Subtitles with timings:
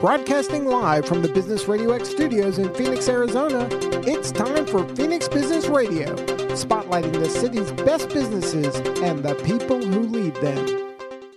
[0.00, 3.66] Broadcasting live from the Business Radio X studios in Phoenix, Arizona,
[4.06, 6.14] it's time for Phoenix Business Radio,
[6.54, 10.86] spotlighting the city's best businesses and the people who lead them.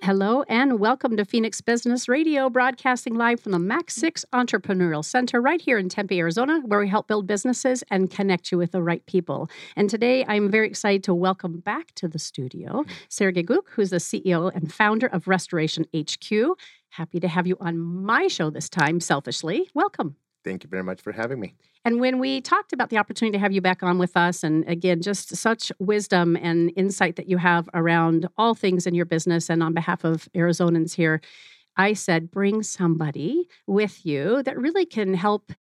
[0.04, 5.40] Hello and welcome to Phoenix Business Radio, broadcasting live from the Max 6 Entrepreneurial Center
[5.40, 8.82] right here in Tempe, Arizona, where we help build businesses and connect you with the
[8.82, 9.50] right people.
[9.76, 13.98] And today I'm very excited to welcome back to the studio Sergei Guk, who's the
[13.98, 16.58] CEO and founder of Restoration HQ.
[16.90, 19.70] Happy to have you on my show this time, selfishly.
[19.74, 20.16] Welcome.
[20.44, 21.56] Thank you very much for having me.
[21.86, 24.68] And when we talked about the opportunity to have you back on with us, and
[24.68, 29.50] again, just such wisdom and insight that you have around all things in your business
[29.50, 31.22] and on behalf of Arizonans here,
[31.78, 35.54] I said, bring somebody with you that really can help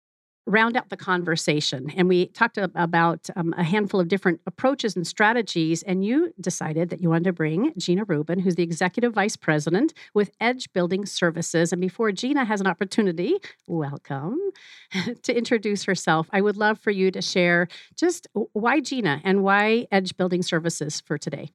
[0.46, 1.90] round out the conversation.
[1.96, 5.82] And we talked about um, a handful of different approaches and strategies.
[5.82, 9.92] And you decided that you wanted to bring Gina Rouban, who's the executive vice president
[10.14, 11.72] with Edge Building Services.
[11.72, 13.34] And before Gina has an opportunity,
[13.66, 14.38] welcome,
[15.22, 19.86] to introduce herself, I would love for you to share just why Gina and why
[19.90, 21.50] Edge Building Services for today.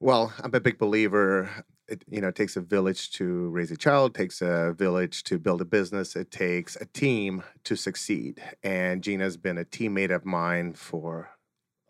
[0.00, 1.50] Well, I'm a big believer.
[1.90, 5.24] It, you know, it takes a village to raise a child, it takes a village
[5.24, 8.40] to build a business, it takes a team to succeed.
[8.62, 11.30] And Gina's been a teammate of mine for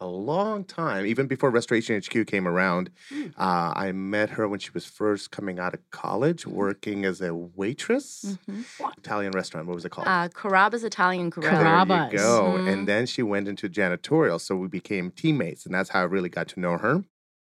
[0.03, 2.89] a long time, even before Restoration HQ came around.
[3.13, 3.35] Mm.
[3.37, 7.35] Uh, I met her when she was first coming out of college, working as a
[7.35, 8.39] waitress.
[8.49, 8.65] Mhm.
[8.97, 9.67] Italian restaurant.
[9.67, 10.09] What was it called?
[10.09, 11.51] Uh, Carrabba's Italian Grill.
[11.51, 12.13] There Carrabba's.
[12.15, 12.55] you go.
[12.59, 12.73] Mhm.
[12.73, 14.41] And then she went into janitorial.
[14.41, 15.67] So we became teammates.
[15.67, 17.05] And that's how I really got to know her.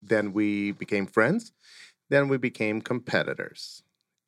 [0.02, 1.52] Then we became friends.
[2.12, 3.84] Then we became competitors.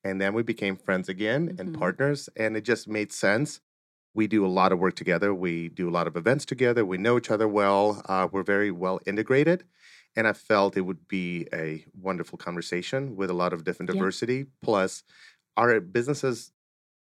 [0.06, 1.80] And then we became friends again and Mhm.
[1.80, 2.30] partners.
[2.36, 3.60] And it just made sense.
[4.16, 5.34] We do a lot of work together.
[5.34, 6.86] We do a lot of events together.
[6.86, 8.02] We know each other well.
[8.06, 9.66] Uh, we're very well integrated.
[10.16, 13.96] And I felt it would be a wonderful conversation with a lot of different Yeah.
[13.96, 14.46] diversity.
[14.62, 15.04] Plus,
[15.58, 16.52] our businesses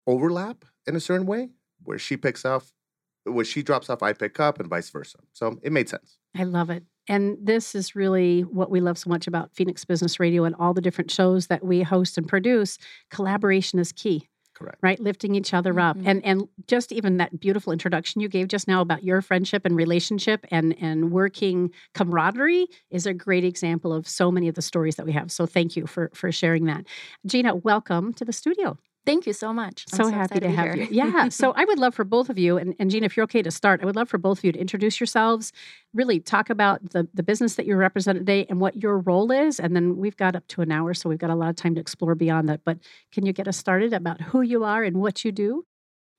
[0.07, 1.51] overlap in a certain way
[1.83, 2.73] where she picks off,
[3.25, 5.19] where she drops off, I pick up, and vice versa.
[5.33, 6.19] So it made sense.
[6.35, 6.85] I love it.
[7.11, 10.73] And this is really what we love so much about Phoenix Business Radio and all
[10.73, 12.79] the different shows that we host and produce.
[13.11, 14.29] Collaboration is key.
[14.55, 14.77] Correct.
[14.83, 16.03] right lifting each other up Mhm.
[16.07, 19.75] and and just even that beautiful introduction you gave just now about your friendship and
[19.75, 24.97] relationship and and working camaraderie is a great example of so many of the stories
[24.97, 26.85] that we have so thank you for for sharing that
[27.25, 29.87] gina welcome to the studio Thank you so much.
[29.93, 30.85] I'm so, so, happy to be have here.
[30.85, 33.25] you yeah so i would love for both of you and, and gina if you're
[33.25, 35.53] okay to start i would love for both of you to introduce yourselves
[35.95, 39.59] really talk about the the business that you represent today and what your role is
[39.59, 41.75] and then we've got up to an hour so we've got a lot of time
[41.75, 42.79] to explore beyond that but
[43.13, 45.65] can you get us started about who you are and what you do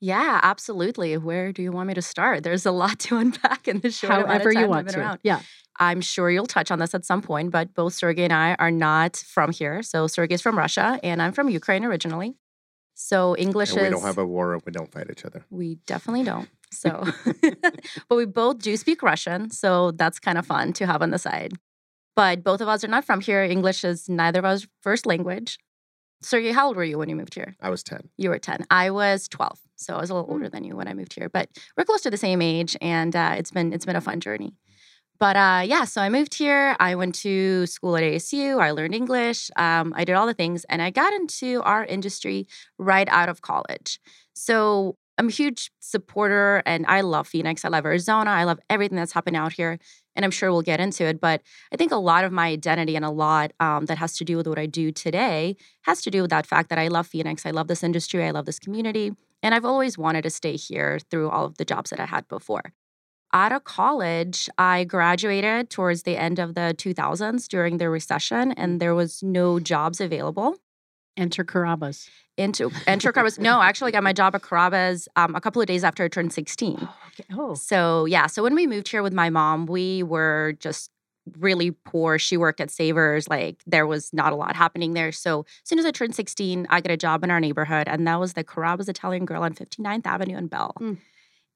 [0.04, 1.16] yeah, absolutely.
[1.18, 2.42] Where do you want me to start?
[2.42, 5.20] There's a lot to unpack in short amount however of time you want to around.
[5.22, 5.42] yeah
[5.80, 8.72] I'm sure you'll touch on this at some point, but both Sergei and I are
[8.72, 9.82] not from here.
[9.82, 12.36] So Sergei's from Russia, and I'm from Ukraine originally.
[13.02, 15.44] So English And is we don't have a war and we don't fight each other.
[15.50, 16.48] We definitely don't.
[16.74, 17.06] So,
[18.08, 19.50] but we both do speak Russian.
[19.50, 21.52] So that's kind of fun to have on the side.
[22.16, 23.44] But both of us are not from here.
[23.44, 25.60] English is neither of us first language.
[26.22, 27.58] Sergei, how old were you when you moved here?
[27.60, 28.08] I was 10.
[28.16, 28.68] You were 10.
[28.72, 29.60] I was 12.
[29.76, 31.28] So I was a little older than you when I moved here.
[31.28, 34.22] But we're close to the same age and uh, it's been it's been a fun
[34.22, 34.54] journey.
[35.22, 36.76] But uh, yeah, so I moved here.
[36.80, 38.60] I went to school at ASU.
[38.60, 39.52] I learned English.
[39.56, 42.48] Um, I did all the things, and I got into our industry
[42.80, 44.00] right out of college.
[44.34, 47.64] So I'm a huge supporter, and I love Phoenix.
[47.64, 48.32] I love Arizona.
[48.32, 49.78] I love everything that's happening out here,
[50.16, 51.22] and I'm sure we'll get into it.
[51.22, 54.26] But I think a lot of my identity and a lot um, that has to
[54.26, 57.06] do with what I do today has to do with that fact that I love
[57.06, 57.46] Phoenix.
[57.46, 58.26] I love this industry.
[58.26, 59.12] I love this community,
[59.44, 62.28] and I've always wanted to stay here through all of the jobs that I had
[62.28, 62.74] before
[63.34, 68.80] out of college, I graduated towards the end of the 2000s during the recession, and
[68.80, 70.58] there was no jobs available.
[71.18, 73.40] enter Carrabba's Into enter Carrabba's.
[73.40, 76.08] No, I actually got my job at Carrabba's um, a couple of days after I
[76.08, 76.78] turned 16.
[76.82, 77.24] oh, okay.
[77.34, 80.92] oh So yeah, so when we moved here with my mom, we were just
[81.38, 82.18] really poor.
[82.18, 83.28] She worked at Savers.
[83.28, 85.12] Like there was not a lot happening there.
[85.12, 88.08] So as soon as I turned 16, I got a job in our neighborhood, and
[88.08, 90.74] that was the Carrabba's Italian Grill on 59th Avenue in Bell.
[90.80, 90.98] Mm.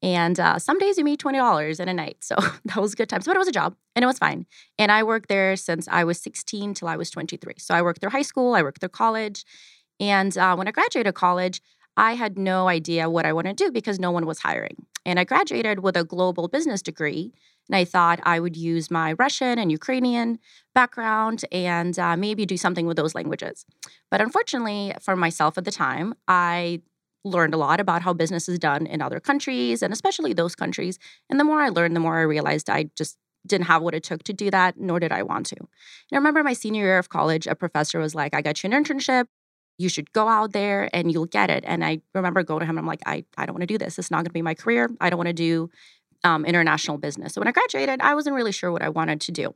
[0.05, 2.35] And uh, some days you made twenty dollars in a night, so
[2.65, 3.25] that was good times.
[3.25, 4.45] But it was a job, and it was fine.
[4.77, 7.55] And I worked there since I was 16 till I was 23.
[7.57, 9.43] So I worked through high school, I worked through college,
[9.99, 11.59] and uh, when I graduated college,
[11.97, 14.85] I had no idea what I wanted to do because no one was hiring.
[15.07, 17.33] And I graduated with a global business degree,
[17.67, 20.37] and I thought I would use my Russian and Ukrainian
[20.75, 23.65] background and uh, maybe do something with those languages.
[24.11, 26.81] But unfortunately, for myself at the time, I
[27.25, 31.00] learned a lot about how business is done in other countries and especially those countries.
[31.30, 34.04] And the more I learned, the more I realized I just didn't have what it
[34.04, 35.56] took to do that, nor did I want to.
[35.60, 35.68] And
[36.13, 38.83] I remember my senior year of college, a professor was like, I got you an
[38.83, 39.25] internship.
[39.77, 41.63] You should go out there and you'll get it.
[41.68, 44.00] And I remember going to him, I'm like, I, I don't want to do this.
[44.00, 44.89] It's not going to be my career.
[45.01, 45.69] I don't want to do
[46.24, 47.33] um, international business.
[47.33, 49.54] So when I graduated, I wasn't really sure what I wanted to do.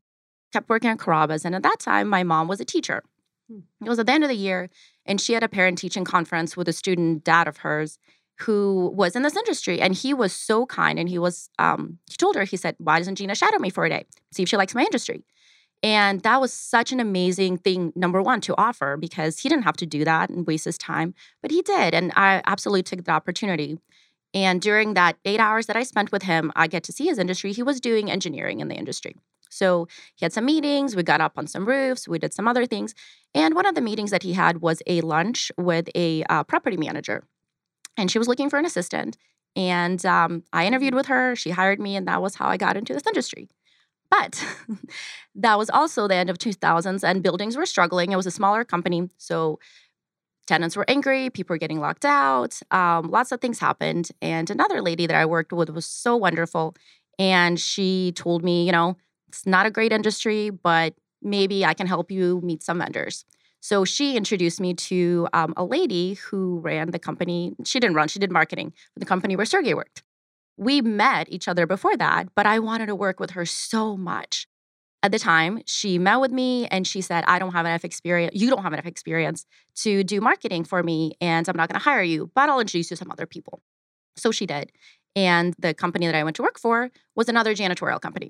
[0.52, 1.46] Kept working at Carrabba's.
[1.46, 3.04] And at that time, my mom was a teacher.
[3.50, 3.60] Hmm.
[3.84, 4.70] It was at the end of the year,
[5.06, 7.98] and she had a parent teaching conference with a student dad of hers
[8.42, 9.82] who was in this industry.
[9.82, 10.98] And he was so kind.
[10.98, 13.86] And he was, um, he told her, he said, Why doesn't Gina shadow me for
[13.86, 14.06] a day?
[14.32, 15.24] See if she likes my industry.
[15.82, 19.78] And that was such an amazing thing, number one, to offer because he didn't have
[19.78, 21.94] to do that and waste his time, but he did.
[21.94, 23.80] And I absolutely took the opportunity.
[24.34, 27.18] And during that eight hours that I spent with him, I get to see his
[27.18, 27.54] industry.
[27.54, 29.16] He was doing engineering in the industry.
[29.50, 30.96] So he had some meetings.
[30.96, 32.08] We got up on some roofs.
[32.08, 32.94] We did some other things.
[33.34, 36.78] And one of the meetings that he had was a lunch with a uh, property
[36.78, 37.24] manager.
[37.98, 39.18] And she was looking for an assistant.
[39.56, 41.36] And um, I interviewed with her.
[41.36, 41.96] She hired me.
[41.96, 43.50] And that was how I got into this industry.
[44.10, 44.44] But
[45.36, 48.12] that was also the end of 2000s and buildings were struggling.
[48.12, 49.10] It was a smaller company.
[49.18, 49.60] So
[50.48, 54.10] tenants were angry, people were getting locked out, um, lots of things happened.
[54.22, 56.76] And another lady that I worked with was so wonderful.
[57.20, 58.98] And she told me, you know,
[59.30, 63.26] it's not a great industry, but maybe I can help you meet some vendors.
[63.62, 67.56] So she introduced me to um, a lady who ran the company.
[67.66, 70.04] She didn't run, she did marketing for the company where Sergei worked
[70.60, 74.46] we met each other before that, but I wanted to work with her so much.
[75.02, 78.36] At the time, she met with me and she said, I don't have enough experience.
[78.36, 79.46] You don't have enough experience
[79.78, 82.92] to do marketing for me, and I'm not going to hire you, but I'll introduce
[82.92, 83.62] you to some other people.
[84.18, 84.74] So she did.
[85.16, 88.30] And the company that I went to work for was another janitorial company.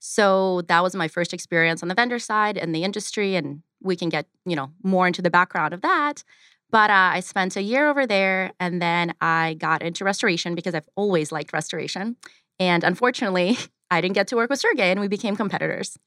[0.00, 3.36] So that was my first experience on the vendor side and the industry.
[3.36, 6.24] And we can get, you know, more into the background of that.
[6.70, 10.74] But uh, I spent a year over there and then I got into restoration because
[10.74, 12.16] I've always liked restoration.
[12.58, 13.58] And unfortunately,
[13.90, 15.98] I didn't get to work with Sergei and we became competitors.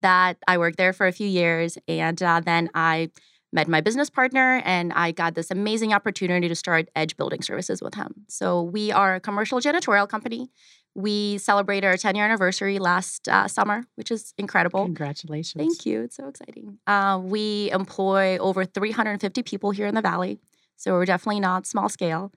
[0.00, 3.10] That I worked there for a few years and uh, then I
[3.52, 7.82] met my business partner and I got this amazing opportunity to start Edge Building Services
[7.82, 8.26] with him.
[8.28, 10.50] So we are a commercial janitorial company.
[10.98, 14.84] We celebrated our 10 year anniversary last uh, summer, which is incredible.
[14.84, 15.62] Congratulations.
[15.62, 16.02] Thank you.
[16.02, 16.78] It's so exciting.
[16.88, 20.40] Uh, we employ over 350 people here in the Valley.
[20.74, 22.32] So we're definitely not small scale.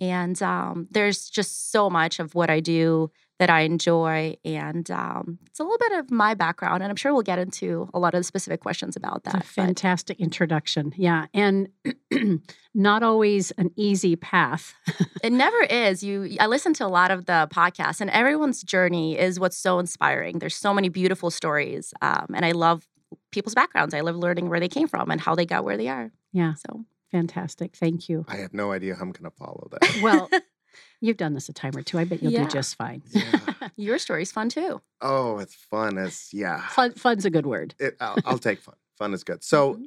[0.00, 4.36] And um, there's just so much of what I do that I enjoy.
[4.44, 6.82] And um, it's a little bit of my background.
[6.82, 9.36] And I'm sure we'll get into a lot of the specific questions about that.
[9.36, 10.92] It's a fantastic but, introduction.
[10.94, 11.24] Yeah.
[11.32, 11.70] And
[12.74, 14.74] not always an easy path.
[15.24, 16.02] it never is.
[16.02, 19.78] You I listen to a lot of the podcasts and everyone's journey is what's so
[19.78, 20.38] inspiring.
[20.38, 21.94] There's so many beautiful stories.
[22.02, 22.86] Um, and I love
[23.30, 23.94] people's backgrounds.
[23.94, 26.12] I love learning where they came from and how they got where they are.
[26.34, 26.52] Yeah.
[26.54, 27.74] So fantastic.
[27.74, 28.26] Thank you.
[28.28, 30.00] I have no idea how I'm going to follow that.
[30.02, 30.28] well,
[31.00, 31.98] You've done this a time or two.
[31.98, 32.44] I bet you'll Yeah.
[32.44, 33.02] do just fine.
[33.10, 33.40] Yeah.
[33.76, 34.80] your story's fun too.
[35.00, 35.96] Oh, it's fun.
[35.98, 36.66] It's yeah.
[36.68, 37.74] Fun, fun's a good word.
[37.78, 38.74] It, I'll, I'll take fun.
[38.98, 39.42] Fun is good.
[39.42, 39.84] So Mhm.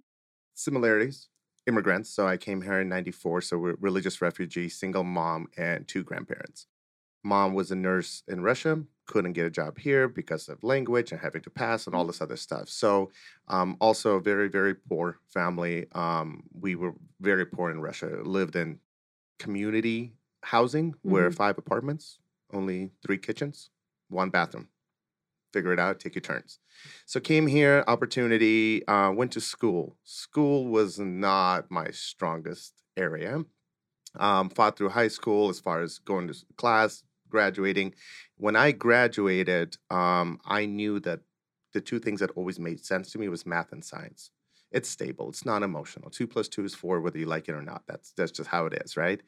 [0.56, 1.30] similarities.
[1.66, 2.10] Immigrants.
[2.10, 3.42] So I came here in '94.
[3.42, 6.68] So we're religious refugee, single mom, and two grandparents.
[7.24, 11.22] Mom was a nurse in Russia, couldn't get a job here because of language and
[11.22, 12.68] having to pass and all this other stuff.
[12.68, 13.12] So,
[13.48, 15.86] um, also a very, very poor family.
[15.94, 18.80] Um, we were very poor in Russia, lived in
[19.40, 20.12] community
[20.44, 22.20] housing where five apartments,
[22.52, 23.70] only three kitchens,
[24.10, 24.70] one bathroom.
[25.52, 26.60] Figure it out, take your turns.
[27.06, 29.98] So, came here, opportunity, uh, went to school.
[30.04, 33.44] School was not my strongest area.
[34.18, 37.94] Um, fought through high school as far as going to class, graduating.
[38.38, 41.22] When I graduated, um, I knew that
[41.74, 44.32] the two things that always made sense to me was math and science.
[44.74, 45.30] It's stable.
[45.30, 46.10] It's not emotional.
[46.10, 47.84] Two plus two is four, whether you like it or not.
[47.88, 49.22] That's that's just how it is, right?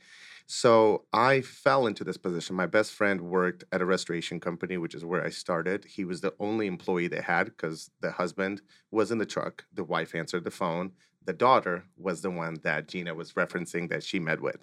[0.48, 2.56] So I fell into this position.
[2.56, 5.86] My best friend worked at a restoration company, which is where I started.
[5.86, 8.62] He was the only employee they had because the husband
[8.92, 9.66] was in the truck.
[9.74, 10.92] The wife answered the phone.
[11.24, 14.58] The daughter was the one that Gina was referencing that she met with.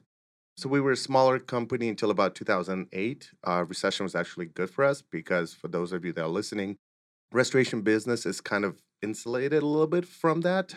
[0.57, 3.31] So we were a smaller company until about 2008.
[3.47, 6.77] Uh, recession was actually good for us because for those of you that are listening,
[7.33, 10.75] restoration business is kind of insulated a little bit from that.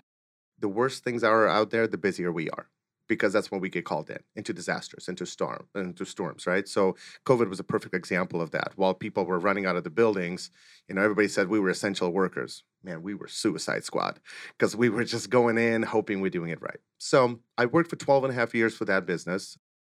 [0.59, 2.67] The worse things are out there, the busier we are
[3.07, 6.67] because that's when we get called in into disasters, into storm, into storms, right?
[6.67, 6.95] So
[7.25, 8.73] COVID was a perfect example of that.
[8.75, 10.49] While people were running out of the buildings,
[10.87, 12.63] you know, everybody said we were essential workers.
[12.83, 14.19] Man, we were suicide squad
[14.57, 16.79] because we were just going in hoping we're doing it right.
[16.97, 19.57] So I worked for 12 and a half years for that business.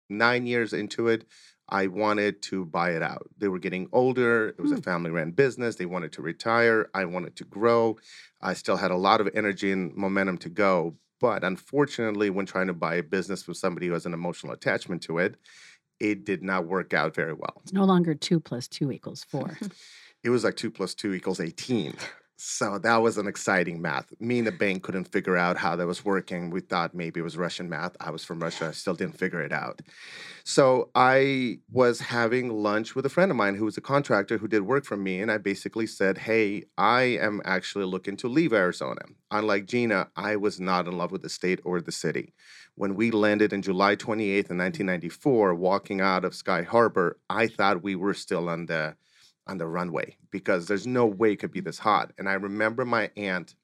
[0.09, 1.25] Nine years into it,
[1.69, 3.27] I wanted to buy it out.
[3.37, 4.49] They were getting older.
[4.49, 4.81] It was a Hmm.
[4.81, 5.75] family ran business.
[5.75, 6.89] They wanted to retire.
[6.93, 7.97] I wanted to grow.
[8.41, 10.95] I still had a lot of energy and momentum to go.
[11.19, 15.01] But unfortunately, when trying to buy a business from somebody who has an emotional attachment
[15.03, 15.37] to it,
[15.99, 17.61] it did not work out very well.
[17.63, 19.57] It's no longer two plus two equals four.
[20.23, 21.93] It was like two plus two equals 18.
[22.37, 24.11] So that was an exciting math.
[24.19, 26.49] Me and the bank couldn't figure out how that was working.
[26.49, 27.95] We thought maybe it was Russian math.
[28.01, 28.67] I was from Russia.
[28.67, 29.81] I still didn't figure it out.
[30.43, 34.49] So I was having lunch with a friend of mine who was a contractor who
[34.49, 35.21] did work for me.
[35.21, 39.01] And I basically said, Hey, I am actually looking to leave Arizona.
[39.31, 42.33] Unlike Gina, I was not in love with the state or the city.
[42.75, 47.81] When we landed in July 28th in 1994, walking out of Sky Harbor, I thought
[47.81, 48.97] we were still on the
[49.47, 52.13] on the runway because there's no way it could be this hot.
[52.17, 53.55] And I remember my aunt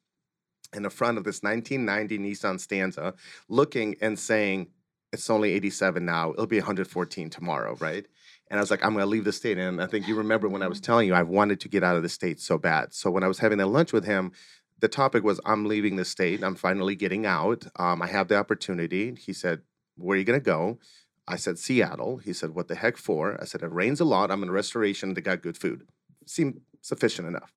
[0.74, 3.14] in the front of this 1990 Nissan Stanza
[3.48, 4.68] looking and saying,
[5.12, 6.32] It's only 87 now.
[6.32, 8.06] It'll be 114 tomorrow, right?
[8.48, 9.58] And I was like, I'm going to leave the state.
[9.58, 11.96] And I think you remember when I was telling you, I wanted to get out
[11.96, 12.92] of the state so bad.
[12.92, 14.32] So when I was having a lunch with him,
[14.78, 16.42] the topic was, I'm leaving the state.
[16.42, 17.64] I'm finally getting out.
[17.76, 19.14] Um, I have the opportunity.
[19.14, 19.62] He said,
[19.96, 20.78] Where are you going to go?
[21.26, 22.18] I said, Seattle.
[22.18, 23.40] He said, What the heck for?
[23.40, 24.30] I said, It rains a lot.
[24.30, 25.14] I'm in a restoration.
[25.14, 25.86] They got good food.
[26.26, 27.52] Seemed sufficient enough.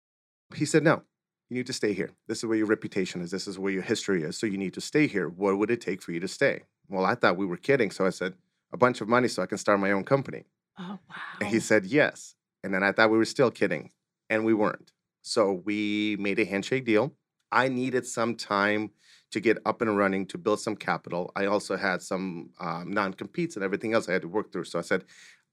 [0.56, 1.04] He said, No,
[1.50, 2.12] you need to stay here.
[2.28, 3.32] This is where your reputation is.
[3.32, 4.38] This is where your history is.
[4.38, 5.28] So you need to stay here.
[5.28, 6.64] What would it take for you to stay?
[6.88, 7.92] Well, I thought we were kidding.
[7.92, 8.36] So I said,
[8.72, 10.46] A bunch of money so I can start my own company.
[10.78, 11.16] Oh, wow.
[11.42, 12.36] And he said, Yes.
[12.64, 13.92] And then I thought we were still kidding.
[14.30, 14.92] And we weren't.
[15.22, 17.14] So we made a handshake deal.
[17.52, 18.92] I needed some time
[19.36, 21.32] to get up and running to build some capital.
[21.36, 24.66] I also had some um, non competes and everything else I had to work through.
[24.66, 25.06] So I said,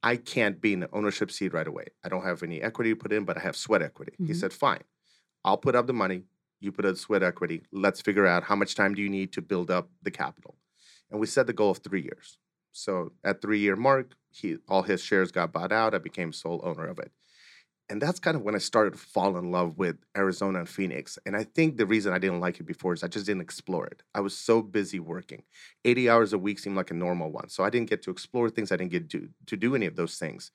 [0.03, 1.87] I can't be in the ownership seat right away.
[2.05, 4.19] I don't have any equity to put in, but I have sweat equity.
[4.25, 4.35] He Mhm.
[4.35, 4.83] said, Fine,
[5.45, 6.25] I'll put up the money.
[6.61, 7.63] You put up sweat equity.
[7.73, 10.59] Let's figure out how much time do you need to build up the capital.
[11.11, 12.39] And we set the goal of three years.
[12.73, 15.95] So at three year mark, he all his shares got bought out.
[15.95, 17.13] I became sole owner of it.
[17.93, 21.19] And that's kind of when I started to fall in love with Arizona and Phoenix.
[21.27, 23.85] And I think the reason I didn't like it before is I just didn't explore
[23.85, 24.03] it.
[24.15, 25.43] I was so busy working.
[25.85, 27.51] 80 hours a week seemed like a normal one.
[27.51, 28.73] So I didn't get to explore things.
[28.73, 30.51] I didn't get to, to do any of those things.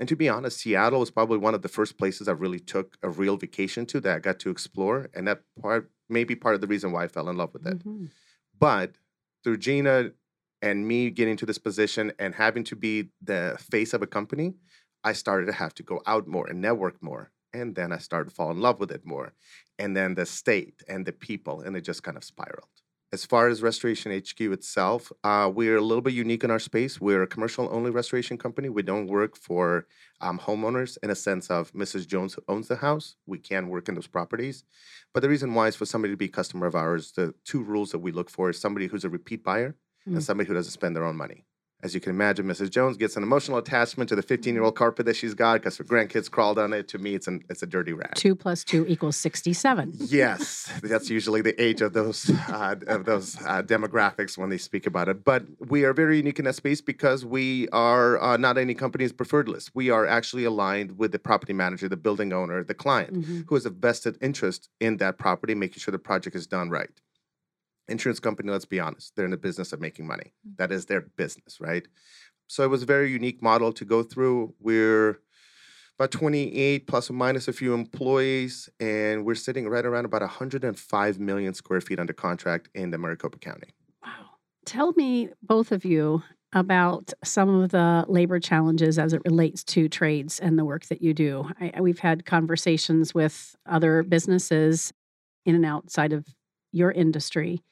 [0.00, 2.98] And to be honest, Seattle was probably one of the first places I really took
[3.04, 5.10] a real vacation to that I got to explore.
[5.14, 7.68] And that part may be part of the reason why I fell in love with
[7.68, 7.86] it.
[7.86, 8.10] Mhm.
[8.58, 8.96] But
[9.44, 10.10] through Gina
[10.60, 14.54] and me getting to this position and having to be the face of a company,
[15.04, 17.30] I started to have to go out more and network more.
[17.52, 19.32] And then I started to fall in love with it more.
[19.78, 22.68] And then the state and the people, and it just kind of spiraled.
[23.12, 27.00] As far as Restoration HQ itself, uh, we're a little bit unique in our space.
[27.00, 28.68] We're a commercial only restoration company.
[28.68, 29.86] We don't work for
[30.20, 32.06] um, homeowners in a sense of Mrs.
[32.06, 33.16] Jones owns the house.
[33.26, 34.62] We can work in those properties.
[35.12, 37.64] But the reason why is for somebody to be a customer of ours, the two
[37.64, 39.74] rules that we look for is somebody who's a repeat buyer
[40.08, 40.14] Mm.
[40.14, 41.44] and somebody who doesn't spend their own money.
[41.82, 42.68] As you can imagine, Mrs.
[42.70, 45.78] Jones gets an emotional attachment to the 15 year old carpet that she's got because
[45.78, 46.88] her grandkids crawled on it.
[46.88, 48.14] To me, it's, an, it's a dirty rag.
[48.16, 49.94] Two plus two equals 67.
[49.96, 54.86] Yes, that's usually the age of those uh, of those uh, demographics when they speak
[54.86, 55.24] about it.
[55.24, 59.12] But we are very unique in that space because we are uh, not any company's
[59.12, 59.70] preferred list.
[59.74, 63.44] We are actually aligned with the property manager, the building owner, the client, Mhm.
[63.48, 66.90] who has a vested interest in that property, making sure the project is done right.
[67.90, 70.32] Insurance company, let's be honest, they're in the business of making money.
[70.46, 70.56] Mm.
[70.58, 71.86] That is their business, right?
[72.46, 74.54] So it was a very unique model to go through.
[74.58, 75.20] We're
[75.98, 81.18] about 28 plus or minus a few employees, and we're sitting right around about 105
[81.20, 83.74] million square feet under contract in the Maricopa County.
[84.02, 84.10] Wow.
[84.64, 89.88] Tell me, both of you, about some of the labor challenges as it relates to
[89.88, 91.48] trades and the work that you do.
[91.60, 94.92] I, I- we've had conversations with other businesses
[95.46, 96.26] in and outside of
[96.72, 97.62] your industry.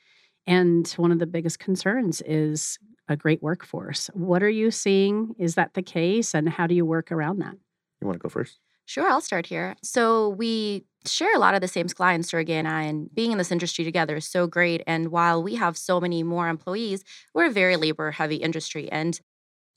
[0.49, 4.09] And one of the biggest concerns is a great workforce.
[4.14, 5.35] What are you seeing?
[5.38, 6.35] Is that the case?
[6.35, 7.55] And how do you work around that?
[8.00, 8.59] You want to go first?
[8.87, 9.76] Sure, I'll start here.
[9.83, 13.37] So we share a lot of the same clients, Sergei and I, and being in
[13.37, 14.83] this industry together is so great.
[14.87, 18.90] And while we have so many more employees, we're a very labor heavy industry.
[18.90, 19.21] And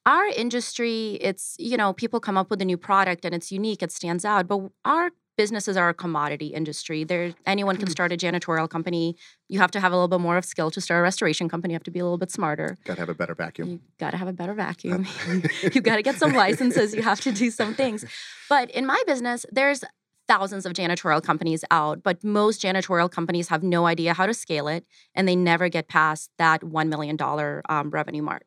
[0.06, 3.84] our industry, it's, you know, people come up with a new product and it's unique,
[3.84, 4.48] it stands out.
[4.48, 7.04] But our businesses are a commodity industry.
[7.04, 9.16] There anyone can start a janitorial company.
[9.50, 11.74] You have to have a little bit more of skill to start a restoration company.
[11.74, 12.78] You have to be a little bit smarter.
[12.86, 13.70] Got to have a better vacuum.
[13.70, 15.08] You got to have a better vacuum.
[15.74, 16.94] you got to get some licenses.
[16.94, 18.06] You have to do some things.
[18.50, 19.84] But in my business, there's
[20.28, 24.68] thousands of janitorial companies out, but most janitorial companies have no idea how to scale
[24.68, 27.18] it and they never get past that $1 million
[27.68, 28.44] um, revenue mark.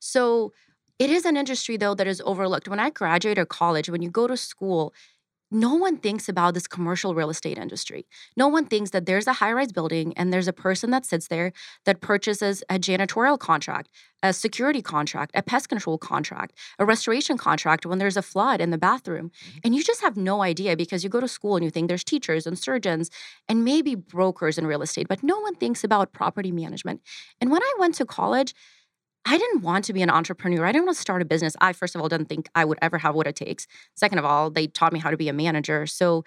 [0.00, 0.52] So
[0.98, 2.68] it is an industry, though, that is overlooked.
[2.68, 4.92] When I graduated college, when you go to school,
[5.50, 8.06] no one thinks about this commercial real estate industry.
[8.36, 11.28] No one thinks that there's a high rise building and there's a person that sits
[11.28, 11.52] there
[11.84, 13.88] that purchases a janitorial contract,
[14.22, 18.70] a security contract, a pest control contract, a restoration contract when there's a flood in
[18.70, 19.30] the bathroom.
[19.30, 19.58] Mm-hmm.
[19.64, 22.04] And you just have no idea because you go to school and you think there's
[22.04, 23.10] teachers and surgeons
[23.48, 27.00] and maybe brokers in real estate, but no one thinks about property management.
[27.40, 28.54] And when I went to college,
[29.24, 30.64] I didn't want to be an entrepreneur.
[30.64, 31.54] I didn't want to start a business.
[31.60, 33.66] I, first of all, didn't think I would ever have what it takes.
[33.94, 35.86] Second of all, they taught me how to be a manager.
[35.86, 36.24] So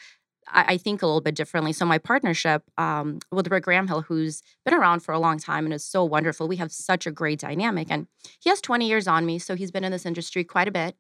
[0.48, 1.74] I, I think a little bit differently.
[1.74, 5.74] So my partnership um, with Rick Gramhill, who's been around for a long time and
[5.74, 7.88] is so wonderful, we have such a great dynamic.
[7.90, 8.08] And
[8.40, 10.96] he has 20 years on me, so he's been in this industry quite a bit.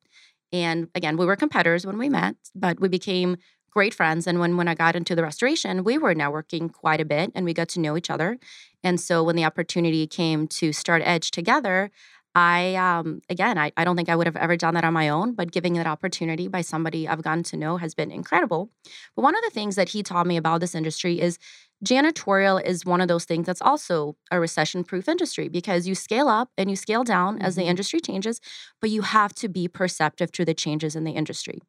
[0.51, 3.38] And again, we were competitors when we met, but we became
[3.74, 4.27] great friends.
[4.27, 7.46] And when when I got into the restoration, we were networking quite a bit, and
[7.46, 8.38] we got to know each other.
[8.84, 11.92] And so when the opportunity came to start Edge together,
[12.36, 15.10] I um again I, I don't think I would have ever done that on my
[15.10, 18.70] own, but giving that opportunity by somebody I've gotten to know has been incredible.
[19.15, 21.38] But one of the things that he taught me about this industry is
[21.86, 26.27] janitorial is one of those things that's also a recession proof industry because you scale
[26.27, 27.68] up and you scale down as the Mhm.
[27.70, 28.39] industry changes,
[28.82, 31.60] but you have to be perceptive to the changes in the industry.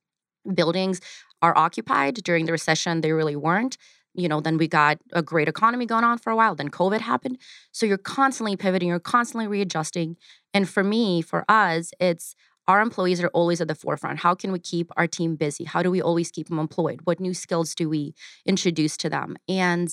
[0.55, 1.01] Buildings
[1.45, 3.77] are occupied during the recession, they really weren't.
[4.15, 7.01] You know, then we got a great economy going on for a while, then COVID
[7.01, 7.37] happened.
[7.73, 10.17] So you're constantly pivoting, you're constantly readjusting.
[10.55, 12.35] And for me, for us, it's
[12.67, 14.21] our employees are always at the forefront.
[14.21, 15.65] How can we keep our team busy?
[15.65, 17.01] How do we always keep them employed?
[17.05, 18.15] What new skills do we
[18.47, 19.37] introduce to them?
[19.49, 19.91] And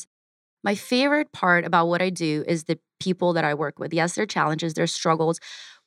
[0.63, 3.93] my favorite part about what I do is the people that I work with.
[3.93, 5.39] Yes, there are challenges, there's struggles.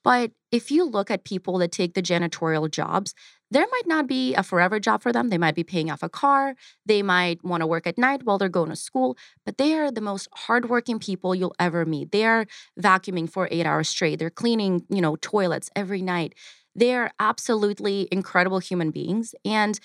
[0.05, 3.15] But if you look at people that take the janitorial jobs,
[3.51, 5.29] there might not be a forever job for them.
[5.29, 6.55] They might be paying off a car.
[6.87, 9.91] They might want to work at night while they're going to school, but they are
[9.91, 12.13] the most hardworking people you'll ever meet.
[12.13, 12.47] They are
[12.81, 14.19] vacuuming for eight hours straight.
[14.19, 16.35] They're cleaning, you know, toilets every night.
[16.75, 19.35] They're absolutely incredible human beings.
[19.45, 19.79] And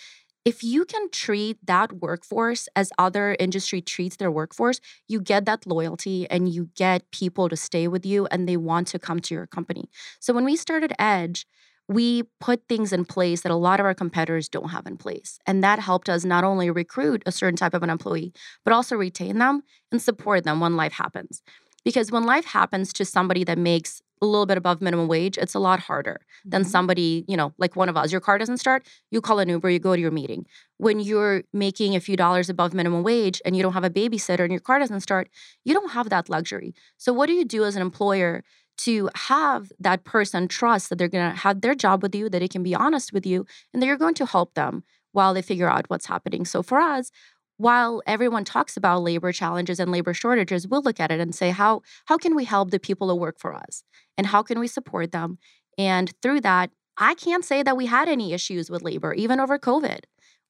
[0.45, 5.67] if you can treat that workforce as other industry treats their workforce, you get that
[5.67, 9.35] loyalty and you get people to stay with you and they want to come to
[9.35, 9.89] your company.
[10.19, 11.45] So when we started Edge,
[11.87, 15.39] we put things in place that a lot of our competitors don't have in place.
[15.47, 18.31] And that helped us not only recruit a certain type of an employee,
[18.63, 21.41] but also retain them and support them when life happens.
[21.83, 25.53] Because when life happens to somebody that makes a little bit above minimum wage, it's
[25.55, 26.19] a lot harder
[26.51, 26.67] than Mhm.
[26.67, 28.11] somebody, you know, like one of us.
[28.11, 30.45] Your car doesn't start, you call an Uber, you go to your meeting.
[30.77, 34.41] When you're making a few dollars above minimum wage and you don't have a babysitter
[34.43, 35.29] and your car doesn't start,
[35.65, 36.73] you don't have that luxury.
[36.97, 38.43] So, what do you do as an employer
[38.79, 42.41] to have that person trust that they're going to have their job with you, that
[42.41, 45.41] it can be honest with you, and that you're going to help them while they
[45.41, 46.45] figure out what's happening?
[46.45, 47.11] So, for us,
[47.59, 51.49] while everyone talks about labor challenges and labor shortages, we'll look at it and say,
[51.51, 53.83] how, how can we help the people that work for us?
[54.17, 55.37] And how can we support them?
[55.77, 59.59] And through that, I can't say that we had any issues with labor, even over
[59.59, 59.99] COVID.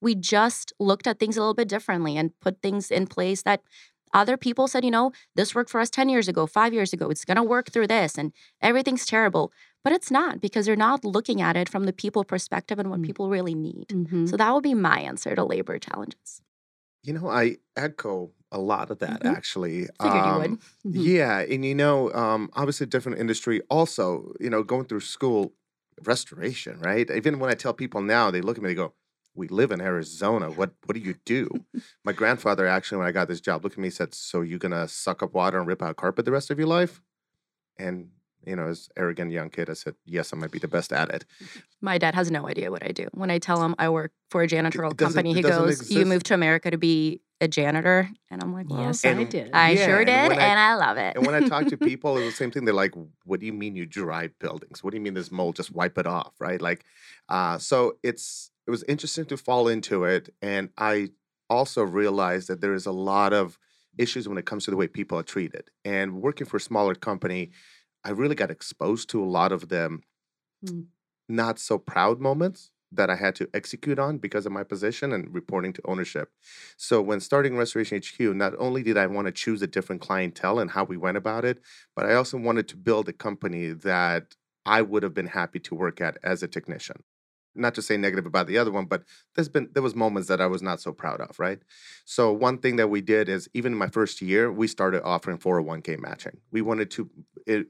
[0.00, 3.62] We just looked at things a little bit differently and put things in place that
[4.14, 7.10] other people said, you know, this worked for us 10 years ago, five years ago.
[7.10, 9.52] It's going to work through this and everything's terrible.
[9.84, 13.00] But it's not because they're not looking at it from the people perspective and what
[13.00, 13.06] Mm.
[13.06, 13.88] people really need.
[13.88, 14.28] Mhm.
[14.28, 16.42] So that would be my answer to labor challenges.
[17.02, 19.24] You know, I echo a lot of that Mhm.
[19.24, 19.88] actually.
[20.02, 20.52] Figured you would.
[20.52, 21.12] Um, Mhm.
[21.12, 23.60] Yeah, and you know, um, obviously different industry.
[23.70, 25.54] Also, you know, going through school,
[26.02, 27.10] restoration, right?
[27.10, 28.94] Even when I tell people now, they look at me, they go,
[29.34, 30.50] "We live in Arizona.
[30.50, 31.48] What what do you do?"
[32.04, 34.58] My grandfather actually, when I got this job, looked at me and said, "So you
[34.58, 37.00] gonna suck up water and rip out carpet the rest of your life?"
[37.78, 38.10] And
[38.46, 41.10] you know, as arrogant young kid, I said, "Yes, I might be the best at
[41.10, 41.24] it."
[41.80, 43.08] My dad has no idea what I do.
[43.12, 46.04] When I tell him I work for a janitorial it company, he doesn't goes, "You
[46.04, 49.50] moved to America to be a janitor?" And I'm like, "Well, Yes, I And did.
[49.54, 51.76] I Yeah, sure did, when I- and I love it." And when I talk to
[51.90, 52.64] people, it's the same thing.
[52.66, 54.84] They're like, "What do you mean you drive buildings?
[54.84, 55.56] What do you mean this mold?
[55.56, 56.84] Just wipe it off, right?" Like,
[57.28, 61.10] uh, so it's it was interesting to fall into it, and I
[61.48, 63.58] also realized that there is a lot of
[63.98, 65.70] issues when it comes to the way people are treated.
[65.84, 67.50] And working for a smaller company,
[68.04, 70.02] I really got exposed to a lot of them
[70.64, 70.88] Mm.
[71.28, 75.32] not so proud moments that I had to execute on because of my position and
[75.32, 76.32] reporting to ownership.
[76.76, 80.58] So when starting Restoration HQ, not only did I want to choose a different clientele
[80.58, 81.60] and how we went about it,
[81.94, 84.34] but I also wanted to build a company that
[84.66, 87.04] I would have been happy to work at as a technician.
[87.54, 90.40] Not to say negative about the other one, but there's been there was moments that
[90.40, 91.60] I was not so proud of, right?
[92.04, 95.38] So one thing that we did is even in my first year, we started offering
[95.38, 96.38] 401k matching.
[96.52, 97.10] We wanted to
[97.46, 97.66] it,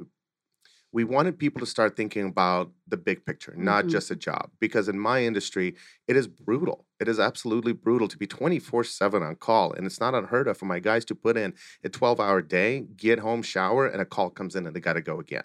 [0.93, 3.89] we wanted people to start thinking about the big picture, not Mhm.
[3.89, 4.51] just a job.
[4.61, 5.77] Because in my industry,
[6.09, 6.87] it is brutal.
[6.99, 9.73] It is absolutely brutal to be 24 7 on call.
[9.73, 12.87] And it's not unheard of for my guys to put in a 12 hour day,
[12.97, 15.45] get home, shower, and a call comes in and they got to go again.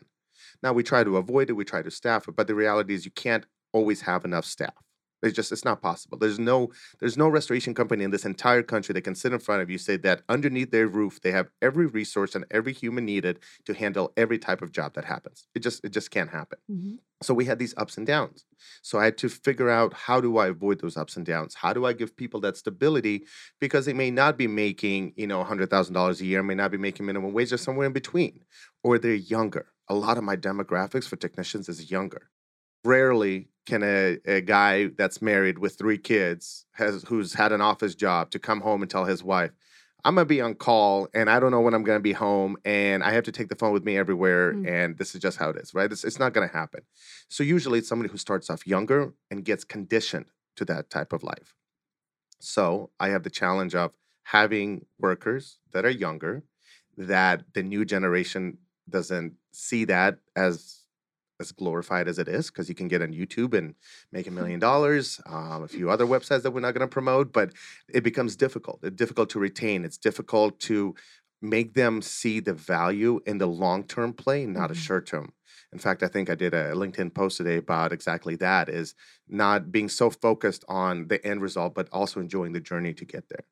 [0.64, 3.06] Now, we try to avoid it, we try to staff it, but the reality is
[3.06, 4.85] you can't always have enough staff.
[5.26, 6.18] It's just it's not possible.
[6.18, 9.62] There's no there's no restoration company in this entire country that can sit in front
[9.62, 13.40] of you say that underneath their roof they have every resource and every human needed
[13.66, 15.48] to handle every type of job that happens.
[15.56, 16.60] It just it just can't happen.
[16.72, 17.00] Mhm.
[17.24, 18.46] So we had these ups and downs.
[18.82, 21.56] So I had to figure out how do I avoid those ups and downs?
[21.56, 23.26] How do I give people that stability
[23.60, 27.06] because they may not be making, you know, $100,000 a year, may not be making
[27.06, 28.42] minimum wage or somewhere in between,
[28.84, 29.72] or they're younger.
[29.88, 32.30] A lot of my demographics for technicians is younger.
[32.86, 37.96] Rarely can a, a guy that's married with three kids has who's had an office
[37.96, 39.52] job to come home and tell his wife,
[40.04, 43.04] I'm gonna be on call and I don't know when I'm gonna be home and
[43.04, 44.68] I have to take the phone with me everywhere Mm.
[44.70, 45.92] and this is just how it is, right?
[45.92, 46.82] It's, it's not gonna happen.
[47.28, 51.24] So usually it's somebody who starts off younger and gets conditioned to that type of
[51.24, 51.56] life.
[52.40, 53.94] So I have the challenge of
[54.26, 56.44] having workers that are younger,
[56.98, 60.85] that the new generation doesn't see that as
[61.40, 63.76] as glorified as it is because you can get on YouTube and
[64.12, 65.20] make a million dollars.
[65.26, 67.54] Um, a few other websites that we're not going to promote, but
[67.90, 68.80] it becomes difficult.
[68.84, 69.84] It's difficult to retain.
[69.86, 70.96] It's difficult to
[71.42, 74.76] make them see the value in the long term play, not a Mhm.
[74.76, 75.34] short term.
[75.74, 78.96] In fact, I think I did a LinkedIn post today about exactly that is
[79.28, 83.28] not being so focused on the end result, but also enjoying the journey to get
[83.30, 83.46] there.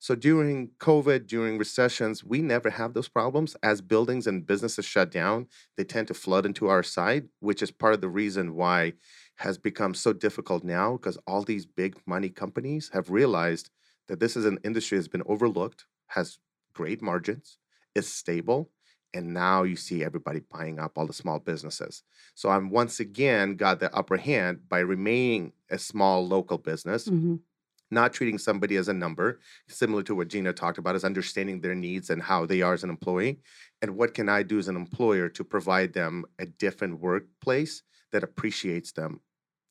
[0.00, 3.56] So during COVID, during recessions, we never have those problems.
[3.62, 7.72] As buildings and businesses shut down, they tend to flood into our site, which is
[7.72, 8.94] part of the reason why
[9.36, 13.70] has become so difficult now because all these big money companies have realized
[14.06, 16.38] that this is an industry that's been overlooked, has
[16.74, 17.58] great margins,
[17.94, 18.70] is stable,
[19.14, 22.02] and now you see everybody buying up all the small businesses.
[22.34, 27.40] So I'm once again got the upper hand by remaining a small local business, Mhm.
[27.90, 31.74] Not treating somebody as a number, similar to what Gina talked about, is understanding their
[31.74, 33.38] needs and how they are as an employee.
[33.80, 38.22] And what can I do as an employer to provide them a different workplace that
[38.22, 39.20] appreciates them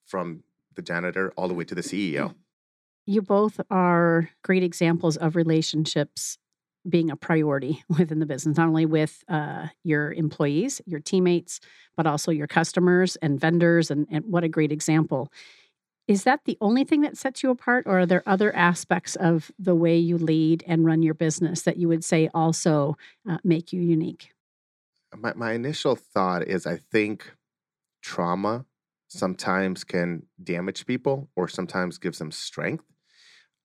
[0.06, 0.44] from
[0.76, 2.34] the janitor all the way to the CEO?
[3.10, 6.38] You both are great examples of relationships
[6.88, 11.60] being a priority within the business, not only with uh, your employees, your teammates,
[11.96, 13.92] but also your customers and vendors.
[13.92, 15.32] And, and what a great example.
[16.08, 19.52] Is that the only thing that sets you apart, or are there other aspects of
[19.60, 22.98] the way you lead and run your business that you would say also
[23.30, 24.32] uh, make you unique?
[25.16, 27.34] My, my initial thought is I think
[28.02, 28.66] trauma
[29.10, 32.86] sometimes can damage people or sometimes gives them strength.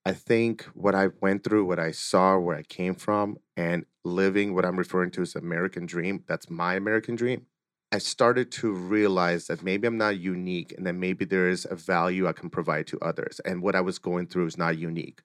[0.05, 4.53] I think what I went through, what I saw, where I came from, and living
[4.53, 7.45] what I'm referring to as American dream, that's my American dream.
[7.93, 11.75] I started to realize that maybe I'm not unique and that maybe there is a
[11.75, 13.39] value I can provide to others.
[13.45, 15.21] And what I was going through is not unique.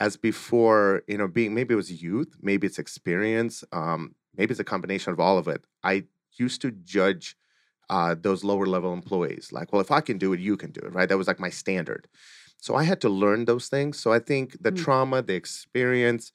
[0.00, 4.60] As before, you know, being maybe it was youth, maybe it's experience, um, maybe it's
[4.60, 5.64] a combination of all of it.
[5.84, 7.36] I used to judge
[7.90, 10.82] uh, those lower level employees like, well, if I can do it, you can do
[10.82, 11.08] it, right?
[11.10, 12.08] That was like my standard.
[12.58, 14.00] So I had to learn those things.
[14.00, 14.72] So I think the Mm.
[14.72, 16.32] trauma, the experience,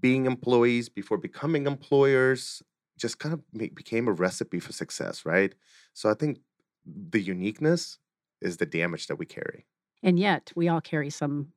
[0.00, 2.62] being employees before becoming employers
[2.98, 5.54] just kind of became a recipe for success, right?
[5.94, 6.40] So I think
[6.84, 7.98] the uniqueness
[8.40, 9.66] is the damage that we carry.
[10.02, 11.53] And yet, we all carry some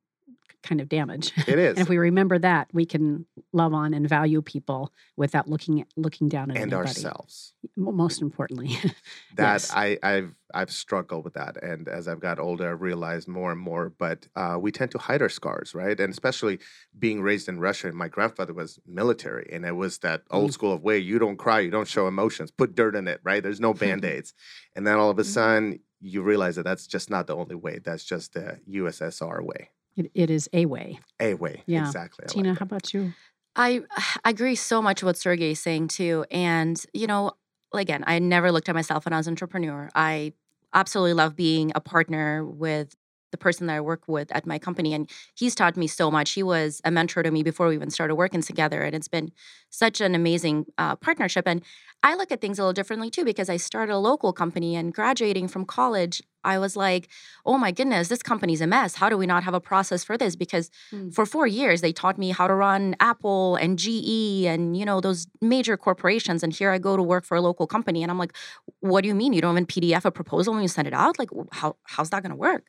[0.62, 1.32] kind of damage.
[1.46, 1.76] It is.
[1.76, 5.86] And if we remember that, we can love on and value people without looking at
[5.96, 6.88] looking down at and anybody.
[6.88, 7.54] ourselves.
[7.76, 8.76] Most importantly,
[9.34, 9.70] That Yes.
[9.72, 13.60] I, I've I've struggled with that, and as I've got older, I've realized more and
[13.60, 13.90] more.
[13.90, 15.98] But uh, we tend to hide our scars, right?
[16.00, 16.58] And especially
[16.98, 20.54] being raised in Russia, and my grandfather was military, and it was that old Mm.
[20.54, 23.42] school of way: you don't cry, you don't show emotions, put dirt in it, right?
[23.42, 24.32] There's no band aids,
[24.74, 25.26] and then all of a Mm.
[25.26, 27.78] sudden you realize that that's just not the only way.
[27.84, 31.00] That's just the USSR way, it, it is a way.
[31.20, 31.62] a way.
[31.66, 31.86] Yeah.
[31.86, 32.24] exactly.
[32.24, 32.58] I like Tina, that.
[32.60, 33.12] how about you?
[33.56, 33.82] I
[34.24, 36.24] I agree so much with what Sergei is saying too.
[36.30, 37.32] And, you know,
[37.74, 39.90] again, I never looked at myself as an entrepreneur.
[39.94, 40.32] I
[40.72, 42.94] absolutely love being a partner with
[43.30, 44.94] the person that I work with at my company.
[44.94, 46.32] And he's taught me so much.
[46.32, 48.82] He was a mentor to me before we even started working together.
[48.82, 49.32] And it's been
[49.70, 51.46] such an amazing uh, partnership.
[51.46, 51.62] And
[52.02, 54.94] I look at things a little differently too, because I started a local company and
[54.94, 57.08] graduating from college, I was like,
[57.44, 58.94] oh my goodness, this company's a mess.
[58.94, 60.36] How do we not have a process for this?
[60.36, 61.12] Because Mm.
[61.12, 65.00] for four years, they taught me how to run Apple and GE and, you know,
[65.00, 66.42] those major corporations.
[66.42, 68.02] And here I go to work for a local company.
[68.02, 68.34] And I'm like,
[68.80, 69.32] what do you mean?
[69.32, 71.18] You don't even PDF a proposal when you send it out?
[71.18, 72.64] Like, how, how's that going to work?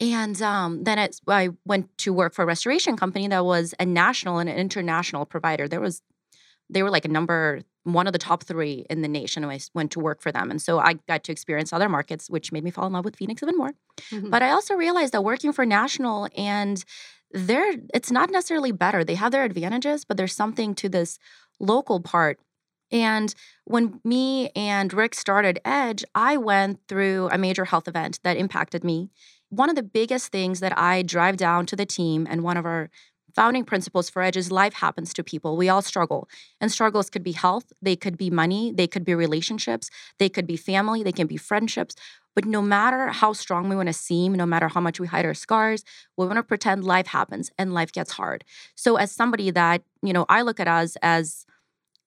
[0.00, 3.84] And um, then it's, I went to work for a restoration company that was a
[3.84, 5.68] national and an international provider.
[5.68, 6.02] There was,
[6.70, 9.90] they were like a number one of the top three in the nation I went
[9.92, 10.50] to work for them.
[10.50, 13.16] And so I got to experience other markets, which made me fall in love with
[13.16, 13.72] Phoenix even more.
[14.10, 14.30] Mhm.
[14.30, 16.84] But I also realized that working for national and
[17.32, 19.04] they're it's not necessarily better.
[19.04, 21.18] They have their advantages, but there's something to this
[21.58, 22.38] local part.
[22.90, 23.32] And
[23.64, 28.82] when me and Rick started Edge, I went through a major health event that impacted
[28.82, 29.10] me.
[29.50, 32.64] One of the biggest things that I drive down to the team, and one of
[32.64, 32.88] our
[33.34, 35.56] founding principles for Edge is life happens to people.
[35.56, 36.28] We all struggle.
[36.60, 40.46] And struggles could be health, they could be money, they could be relationships, they could
[40.46, 41.94] be family, they can be friendships.
[42.34, 45.24] But no matter how strong we want to seem, no matter how much we hide
[45.24, 45.84] our scars,
[46.16, 48.44] we want to pretend life happens and life gets hard.
[48.76, 51.44] So as somebody that, you know, I look at us as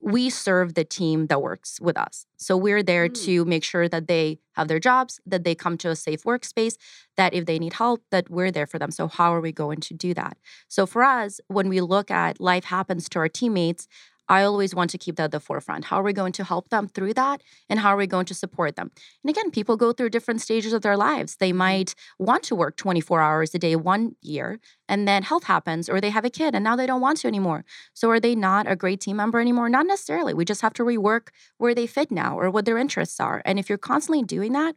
[0.04, 2.26] we serve the team that works with us.
[2.38, 3.26] So we're there Mm.
[3.26, 6.76] to make sure that they have their jobs, that they come to a safe workspace,
[7.16, 8.92] that if they need help, that we're there for them.
[8.92, 10.38] So how are we going to do that?
[10.68, 13.88] So for us, when we look at life happens to our teammates,
[14.30, 15.86] I always want to keep that at the forefront.
[15.86, 17.42] How are we going to help them through that?
[17.70, 18.92] And how are we going to support them?
[19.24, 21.36] And again, people go through different stages of their lives.
[21.36, 21.58] They mm-hmm.
[21.58, 26.00] might want to work 24 hours a day one year, and then health happens, or
[26.00, 27.66] they have a kid and now they don't want to anymore.
[27.94, 29.70] So are they not a great team member anymore?
[29.70, 30.34] Not necessarily.
[30.34, 33.42] We just have to rework where they fit now or what their interests are.
[33.46, 34.76] And if you're constantly doing that,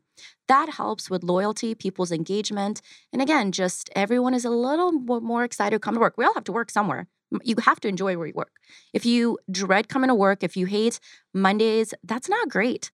[0.48, 2.80] that helps with loyalty, people's engagement.
[3.12, 6.14] And again, just everyone is a little more excited to come to work.
[6.16, 7.08] We all have to work somewhere.
[7.32, 8.52] M- You have to enjoy where you work.
[8.92, 11.00] If you dread coming to work, if you hate
[11.34, 12.90] Mondays, that's not great.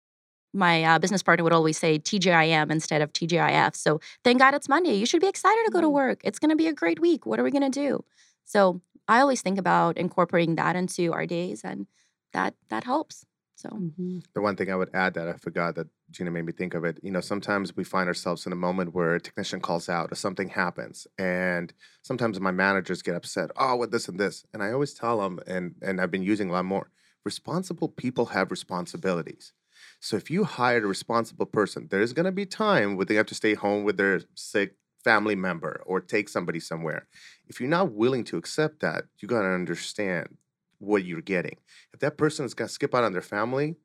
[0.53, 3.77] My uh, business partner would always say TGIM instead of TGIF.
[3.77, 4.95] So thank God it's Monday.
[4.95, 5.93] You should be excited to go to Mm.
[5.93, 6.21] work.
[6.25, 7.27] It's going to be a great week.
[7.27, 8.05] What are we going to do?
[8.45, 11.87] So I always think about incorporating that into our days, and
[12.33, 13.25] that that helps.
[13.57, 14.23] So Mhm.
[14.35, 16.85] The one thing I would add that I forgot that Gina made me think of
[16.85, 20.11] it, you know, sometimes we find ourselves in a moment where a technician calls out
[20.11, 21.07] or something happens.
[21.19, 24.45] And sometimes my managers get upset, oh, with this and this.
[24.53, 26.91] And I always tell them, and, and I've been using a lot more,
[27.25, 29.53] responsible people have responsibilities.
[30.01, 33.27] So if you hire a responsible person, there's going to be time where they have
[33.27, 37.07] to stay home with their sick family member or take somebody somewhere.
[37.47, 40.37] If you're not willing to accept that, you got to understand
[40.79, 41.57] what you're getting.
[41.93, 43.77] If that person is going to skip out on their family,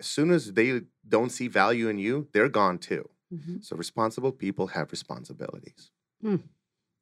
[0.00, 3.08] as soon as they don't see value in you, they're gone too.
[3.32, 3.64] Mhm.
[3.64, 5.90] So responsible people have responsibilities.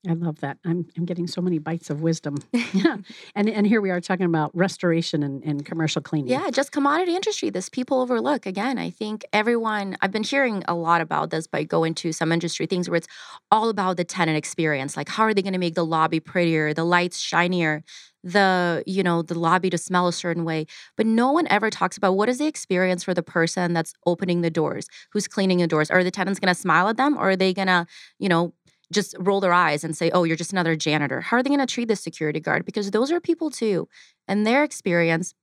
[0.09, 0.59] I love that.
[0.65, 2.37] I'm I'm getting so many bites of wisdom.
[2.73, 2.97] Yeah.
[3.37, 6.31] And and here we are talking about restoration and, and commercial cleaning.
[6.33, 7.51] Yeah, just commodity industry.
[7.51, 8.47] This people overlook.
[8.47, 12.33] Again, I think everyone, I've been hearing a lot about this by going to some
[12.33, 13.07] industry things where it's
[13.53, 14.97] all about the tenant experience.
[14.97, 17.85] Like, how are they going to make the lobby prettier, the lights shinier,
[18.25, 20.67] the, you know, the lobby to smell a certain way.
[20.97, 24.41] But no one ever talks about what is the experience for the person that's opening
[24.41, 25.91] the doors, who's cleaning the doors.
[25.91, 27.87] Are the tenants going to smile at them or are they going to,
[28.19, 28.55] you know,
[28.95, 31.21] just roll their eyes and say, oh, you're just another janitor?
[31.21, 32.65] How are they going to treat the security guard?
[32.65, 33.89] Because those are people too.
[34.29, 35.35] And their experience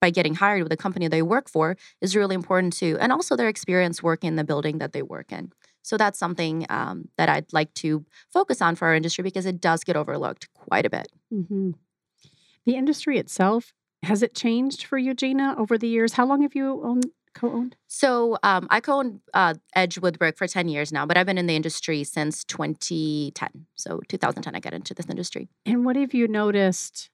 [0.00, 2.96] by getting hired with the company they work for is really important too.
[3.00, 5.52] And also their experience working in the building that they work in.
[5.82, 9.60] So that's something um, that I'd like to focus on for our industry because it
[9.60, 11.08] does get overlooked quite a bit.
[11.30, 11.72] hmm
[12.64, 16.14] The industry itself has it changed for you, Gina, over the years?
[16.14, 17.76] How long have you owned co-owned?
[17.86, 21.46] So um, I co-owned uh, Edge with for 10 years now, but I've been in
[21.46, 23.66] the industry since 2010.
[23.74, 25.48] So 2010, I got into this industry.
[25.66, 27.10] And what have you noticed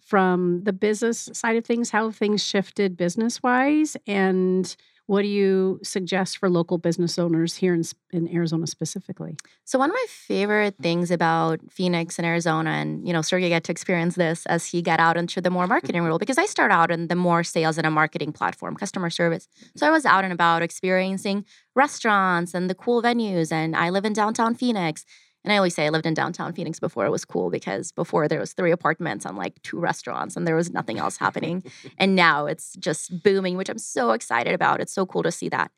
[0.00, 1.90] from the business side of things?
[1.90, 3.96] How things shifted business wise?
[4.06, 4.74] And
[5.06, 9.36] what do you suggest for local business owners here in, in Arizona specifically?
[9.64, 13.62] So one of my favorite things about Phoenix and Arizona, and you know, Sergei got
[13.64, 16.72] to experience this as he got out into the more marketing role because I start
[16.72, 19.46] out in the more sales and a marketing platform, customer service.
[19.76, 21.44] So I was out and about experiencing
[21.76, 25.04] restaurants and the cool venues, and I live in downtown Phoenix.
[25.46, 28.26] And I always say I lived in downtown Phoenix before it was cool because before
[28.26, 31.62] there was three apartments and like two restaurants and there was nothing else happening.
[31.98, 34.80] and now it's just booming, which I'm so excited about.
[34.80, 35.70] It's so cool to see that.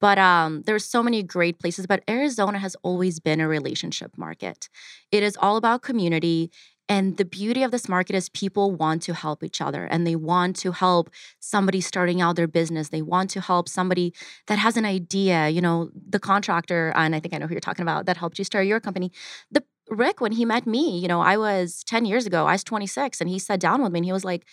[0.00, 1.88] But um, there's so many great places.
[1.88, 4.68] But Arizona has always been a relationship market.
[5.10, 6.52] It is all about community.
[6.88, 10.16] And the beauty of this market is people want to help each other and they
[10.16, 12.88] want to help somebody starting out their business.
[12.88, 14.14] They want to help somebody
[14.46, 17.60] that has an idea, you know, the contractor, and I think I know who you're
[17.60, 19.12] talking about, that helped you start your company.
[19.50, 22.64] The Rick, when he met me, you know, I was 10 years ago, I was
[22.64, 24.44] 26, and he sat down with me and he was like,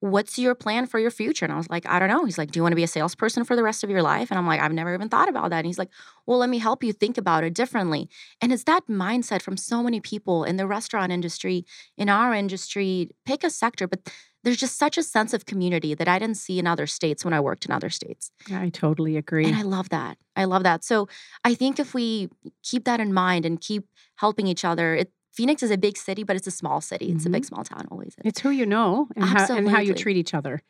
[0.00, 1.44] What's your plan for your future?
[1.44, 2.24] And I was like, I don't know.
[2.24, 4.30] He's like, Do you want to be a salesperson for the rest of your life?
[4.30, 5.58] And I'm like, I've never even thought about that.
[5.58, 5.90] And he's like,
[6.26, 8.08] Well, let me help you think about it differently.
[8.40, 11.64] And it's that mindset from so many people in the restaurant industry,
[11.96, 14.08] in our industry, pick a sector, but
[14.44, 17.34] there's just such a sense of community that I didn't see in other states when
[17.34, 18.30] I worked in other states.
[18.48, 19.46] Yeah, I totally agree.
[19.46, 20.16] And I love that.
[20.36, 20.84] I love that.
[20.84, 21.08] So
[21.44, 22.28] I think if we
[22.62, 23.84] keep that in mind and keep
[24.16, 27.12] helping each other, it, Phoenix is a big city, but it's a small city.
[27.12, 28.08] It's a big small town, always.
[28.08, 28.14] is.
[28.24, 30.62] it's who you know and how, and how you treat each other.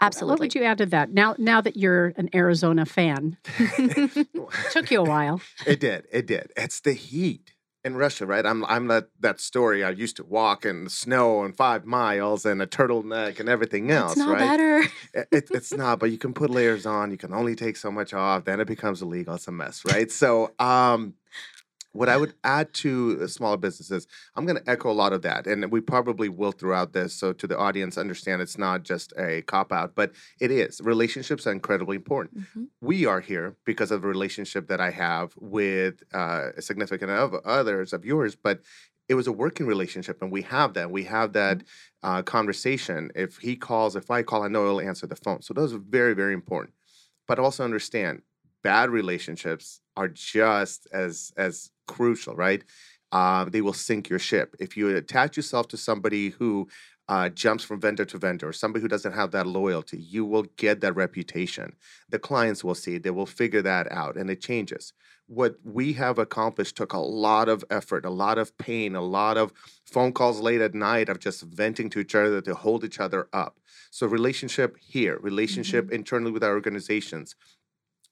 [0.00, 0.32] Absolutely.
[0.32, 1.10] What would you add to that?
[1.12, 3.38] Now, now that you're an Arizona fan,
[4.70, 5.40] took you a while.
[5.66, 6.04] It did.
[6.12, 6.52] It did.
[6.56, 8.44] It's the heat in Russia, right?
[8.44, 9.84] I'm I'm that that story.
[9.84, 13.90] I used to walk in the snow and five miles and a turtleneck and everything
[13.90, 14.38] else, it's not right?
[14.40, 14.78] better.
[15.14, 17.10] It, it- it's not, but you can put layers on.
[17.10, 18.44] You can only take so much off.
[18.44, 19.36] Then it becomes illegal.
[19.36, 20.10] It's a mess, right?
[20.10, 21.14] So, um,
[21.96, 25.22] what I would add to uh, smaller businesses, I'm going to echo a lot of
[25.22, 27.14] that, and we probably will throughout this.
[27.14, 30.80] So, to the audience, understand it's not just a cop out, but it is.
[30.82, 32.68] Relationships are incredibly important Mhm.
[32.80, 37.34] we are here because of the relationship that I have with uh, a significant of
[37.44, 38.60] others of yours, but
[39.08, 41.62] it was a working relationship and we have that we have that
[42.02, 45.54] uh, conversation if he calls if i call i know he'll answer the phone so
[45.54, 46.74] those are very very important
[47.28, 48.22] but also understand
[48.66, 52.62] bad relationships are just as as crucial right
[53.12, 56.50] uh, they will sink your ship if you attach yourself to somebody who
[57.08, 60.80] uh, jumps from vendor to vendor, somebody who doesn't have that loyalty, you will get
[60.80, 61.74] that reputation.
[62.08, 64.92] The clients will see, they will figure that out, and it changes.
[65.28, 69.36] What we have accomplished took a lot of effort, a lot of pain, a lot
[69.36, 69.52] of
[69.84, 73.28] phone calls late at night of just venting to each other to hold each other
[73.32, 73.58] up.
[73.90, 75.94] So, relationship here, relationship mm-hmm.
[75.94, 77.34] internally with our organizations,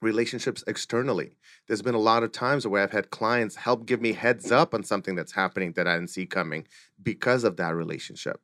[0.04, 1.36] relationships externally.
[1.66, 4.74] There's been a lot of times where I've had clients help give me heads up
[4.74, 6.66] on something that's happening that I didn't see coming
[7.02, 8.40] because of that relationship.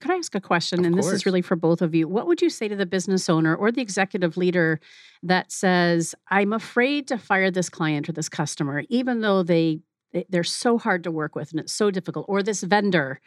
[0.00, 0.80] Could I ask a question?
[0.80, 1.06] Of and course.
[1.06, 2.08] this is really for both of you.
[2.08, 4.80] What would you say to the business owner or the executive leader
[5.22, 9.80] that says, I'm afraid to fire this client or this customer, even though they
[10.28, 13.20] they're so hard to work with and it's so difficult, or this vendor,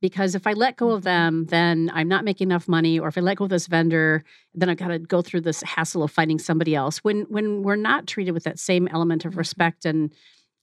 [0.00, 1.04] because if I let go of mm-hmm.
[1.04, 4.24] them, then I'm not making enough money, or if I let go of this vendor,
[4.54, 6.98] then I've got to go through this hassle of finding somebody else.
[6.98, 9.38] When when we're not treated with that same element of mm-hmm.
[9.38, 10.12] respect and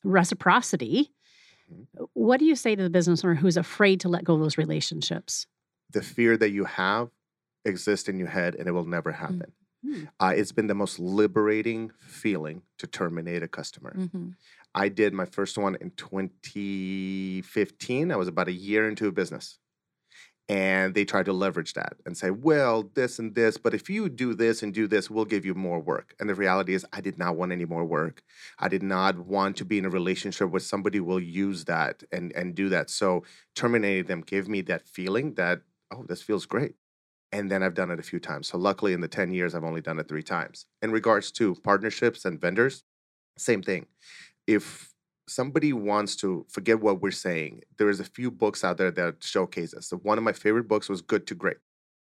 [0.04, 1.12] reciprocity,
[1.72, 2.04] mm-hmm.
[2.14, 4.58] what do you say to the business owner who's afraid to let go of those
[4.58, 5.48] relationships?
[5.94, 7.10] the fear that you have
[7.64, 9.54] exists in your head and it will never happen.
[9.86, 10.06] Mm-hmm.
[10.20, 13.96] Uh, it's been the most liberating feeling to terminate a customer.
[13.98, 14.30] Mm-hmm.
[14.76, 18.12] I did my first one in 2015.
[18.12, 19.58] I was about a year into a business.
[20.50, 24.10] And they tried to leverage that and say, well, this and this, but if you
[24.10, 26.14] do this and do this, we'll give you more work.
[26.20, 28.22] And the reality is, I did not want any more work.
[28.60, 32.34] I did not want to be in a relationship where somebody will use that and,
[32.34, 32.90] and do that.
[32.90, 33.24] So
[33.56, 36.76] terminating them gave me that feeling that oh, this feels great.
[37.32, 38.48] And then I've done it a few times.
[38.48, 40.66] So luckily in the 10 years, I've only done it three times.
[40.82, 42.84] In regards to partnerships and vendors,
[43.38, 43.88] same thing.
[44.48, 44.94] If
[45.28, 49.24] somebody wants to forget what we're saying, there is a few books out there that
[49.24, 49.88] showcase this.
[49.88, 51.58] So one of my favorite books was Good to Great.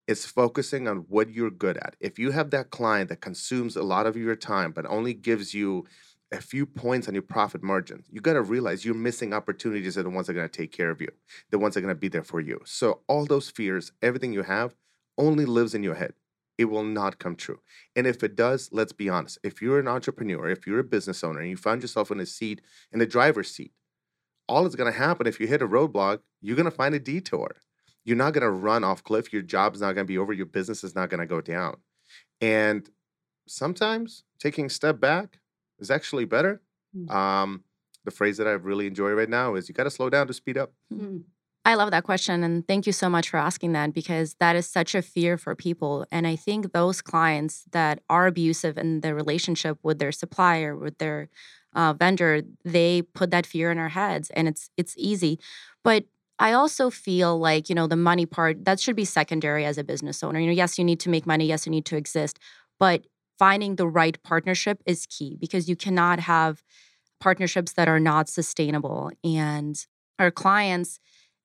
[0.08, 1.96] It's focusing on what you're good at.
[2.00, 5.54] If you have that client that consumes a lot of your time, but only gives
[5.54, 5.86] you
[6.32, 10.02] a few points on your profit margin, you got to realize you're missing opportunities that
[10.02, 11.10] are the ones that are going to take care of you,
[11.52, 12.60] the ones that are going to be there for you.
[12.66, 14.74] So, all those fears, everything you have,
[15.18, 16.14] only lives in your head.
[16.62, 17.60] It will not come true.
[17.96, 19.40] And if it does, let's be honest.
[19.42, 22.26] If you're an entrepreneur, if you're a business owner, and you find yourself in a
[22.28, 23.72] seat, in the driver's seat,
[24.48, 27.00] all that's going to happen if you hit a roadblock, you're going to find a
[27.00, 27.56] detour.
[28.06, 29.34] You're not going to run off cliff.
[29.34, 30.34] Your job's not going to be over.
[30.34, 31.78] Your business is not going to go down.
[32.42, 32.88] And
[33.48, 35.40] sometimes taking a step back,
[35.80, 36.62] is actually better.
[36.96, 37.10] Mm.
[37.12, 37.64] Um,
[38.06, 40.34] the phrase that I really enjoy right now is you got to slow down to
[40.34, 40.74] speed up.
[40.94, 41.24] Mm.
[41.64, 42.44] I love that question.
[42.44, 45.56] And thank you so much for asking that because that is such a fear for
[45.56, 46.06] people.
[46.12, 50.98] And I think those clients that are abusive in their relationship with their supplier, with
[50.98, 51.30] their
[51.76, 55.40] uh, vendor, they put that fear in our heads and it's it's easy.
[55.84, 56.06] But
[56.40, 59.84] I also feel like, you know, the money part, that should be secondary as a
[59.84, 60.40] business owner.
[60.40, 62.40] You know, yes, you need to make money, yes, you need to exist.
[62.80, 63.06] But
[63.38, 66.64] finding the right partnership is key because you cannot have
[67.20, 69.12] partnerships that are not sustainable.
[69.24, 69.84] And
[70.20, 71.00] our clients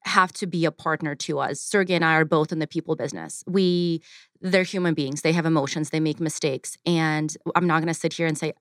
[0.07, 1.61] have to be a partner to us.
[1.61, 3.43] Sergei and I are both in the people business.
[3.47, 4.03] We
[4.41, 5.23] they're human beings.
[5.23, 6.77] They have emotions, they make mistakes.
[6.87, 8.53] And I'm not going to sit here and say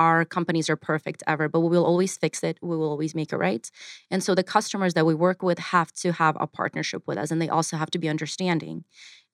[0.00, 2.58] our companies are perfect ever, but we will always fix it.
[2.62, 3.70] We will always make it right.
[4.10, 7.30] And so the customers that we work with have to have a partnership with us
[7.30, 8.84] and they also have to be understanding.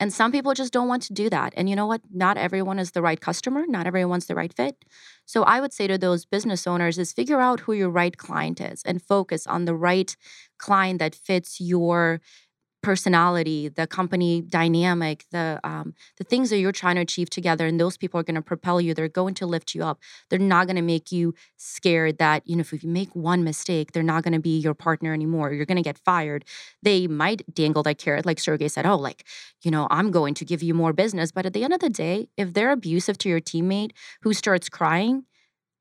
[0.00, 1.54] And some people just don't want to do that.
[1.56, 2.02] And you know what?
[2.12, 4.84] Not everyone is the right customer, not everyone's the right fit.
[5.24, 8.60] So I would say to those business owners is figure out who your right client
[8.60, 10.14] is and focus on the right
[10.58, 12.20] client that fits your
[12.86, 17.80] personality, the company dynamic, the um, the things that you're trying to achieve together, and
[17.80, 18.94] those people are going to propel you.
[18.94, 19.98] They're going to lift you up.
[20.30, 23.90] They're not going to make you scared that you know if you make one mistake,
[23.90, 25.52] they're not going to be your partner anymore.
[25.52, 26.44] You're going to get fired.
[26.80, 28.86] They might dangle that carrot, like Sergei said.
[28.86, 29.24] Oh, like
[29.64, 31.32] you know, I'm going to give you more business.
[31.32, 33.90] But at the end of the day, if they're abusive to your teammate
[34.22, 35.24] who starts crying,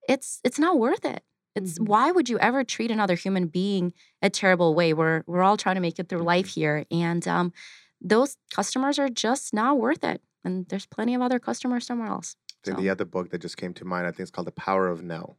[0.10, 1.22] it's it's not worth it.
[1.56, 1.86] It's mm-hmm.
[1.86, 4.94] why would you ever treat another human being a terrible way?
[4.94, 6.62] We're we're all trying to make it through life mm-hmm.
[6.62, 7.54] here, and um,
[8.02, 10.22] those customers are just not worth it.
[10.44, 12.36] And there's plenty of other customers somewhere else.
[12.64, 12.74] So.
[12.74, 15.04] the other book that just came to mind, I think it's called The Power of
[15.04, 15.38] No.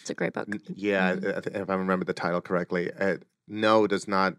[0.00, 0.48] It's a great book.
[0.74, 1.56] Yeah, mm-hmm.
[1.56, 3.16] if I remember the title correctly, uh,
[3.48, 4.36] no does not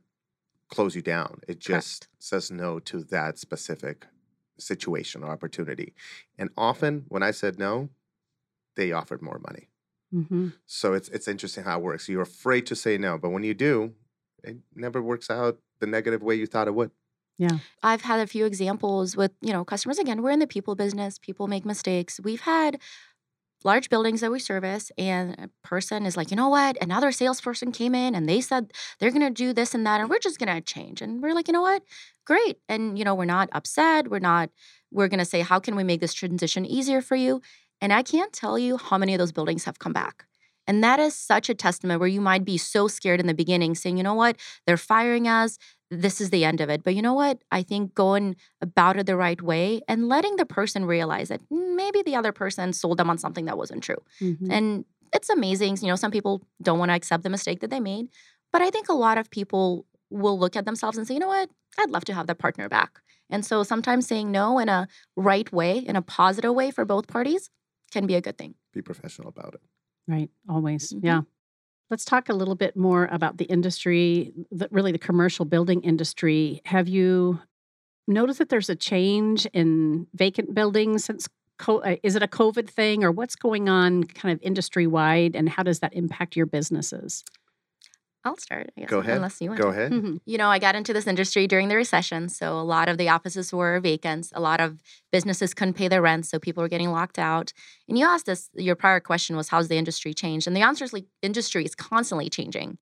[0.70, 1.42] close you down.
[1.48, 2.24] It just Correct.
[2.24, 4.08] says no to that specific
[4.58, 5.94] situation or opportunity.
[6.38, 7.90] And often when I said no,
[8.76, 9.68] they offered more money.
[10.14, 10.50] Mm-hmm.
[10.66, 12.10] So it's it's interesting how it works.
[12.10, 13.94] You're afraid to say no, but when you do,
[14.44, 16.92] it never works out the negative way you thought it would.
[17.38, 17.58] Yeah.
[17.82, 21.18] I've had a few examples with, you know, customers again, we're in the people business,
[21.18, 22.20] people make mistakes.
[22.24, 22.80] We've had
[23.64, 27.72] large buildings that we service and a person is like you know what another salesperson
[27.72, 30.40] came in and they said they're going to do this and that and we're just
[30.40, 31.84] going to change and we're like you know what
[32.26, 34.50] great and you know we're not upset we're not
[34.92, 37.42] we're going to say how can we make this transition easier for you
[37.82, 40.26] and i can't tell you how many of those buildings have come back
[40.68, 43.76] and that is such a testament where you might be so scared in the beginning
[43.76, 45.58] saying you know what they're firing us
[45.92, 46.84] this is the end of it.
[46.84, 47.40] But you know what?
[47.52, 52.02] I think going about it the right way and letting the person realize that maybe
[52.02, 54.02] the other person sold them on something that wasn't true.
[54.22, 54.50] Mm-hmm.
[54.50, 55.78] And it's amazing.
[55.82, 58.08] You know, some people don't want to accept the mistake that they made.
[58.54, 61.28] But I think a lot of people will look at themselves and say, you know
[61.28, 61.50] what?
[61.78, 63.02] I'd love to have that partner back.
[63.30, 67.08] And so sometimes saying no in a right way, in a positive way for both
[67.08, 67.50] parties
[67.92, 68.56] can be a good thing.
[68.74, 69.62] Be professional about it.
[70.08, 70.30] Right.
[70.50, 70.94] Always.
[70.94, 71.06] Mm-hmm.
[71.06, 71.22] Yeah.
[71.90, 76.62] Let's talk a little bit more about the industry, the, really the commercial building industry.
[76.66, 77.42] Have you
[78.08, 81.28] noticed that there's a change in vacant buildings since?
[81.68, 85.48] Uh, is it a COVID thing, or what's going on, kind of industry wide, and
[85.48, 87.24] how does that impact your businesses?
[88.24, 88.72] I'll start.
[88.78, 89.16] I guess, Go ahead.
[89.16, 89.60] Unless you want.
[89.62, 89.78] Go to.
[89.78, 89.92] ahead.
[89.92, 90.18] Mm-hmm.
[90.26, 93.10] You know, I got into this industry during the recession, so a lot of the
[93.10, 94.30] offices were vacant.
[94.34, 94.80] A lot of
[95.12, 97.52] businesses couldn't pay their rent, so people were getting locked out.
[97.90, 98.50] And you asked us.
[98.54, 101.76] Your prior question was, "How's the industry changed?" And the answer is, like, industry is
[101.76, 102.78] constantly changing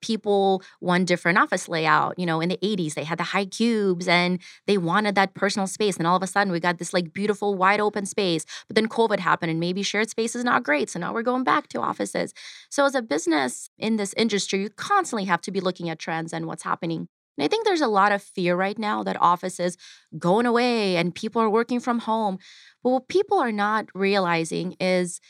[0.00, 2.18] people want different office layout.
[2.18, 5.66] You know, in the 80s, they had the high cubes and they wanted that personal
[5.66, 5.96] space.
[5.96, 8.44] And all of a sudden, we got this like beautiful, wide open space.
[8.66, 10.90] But then COVID happened and maybe shared space is not great.
[10.90, 12.32] So now we're going back to offices.
[12.70, 16.32] So, as a business in this industry, you constantly have to be looking at trends
[16.32, 17.08] and what's happening.
[17.38, 19.76] And I think there's a lot of fear right now that offices
[20.18, 22.38] going away and people are working from home.
[22.82, 25.20] But what people are not realizing is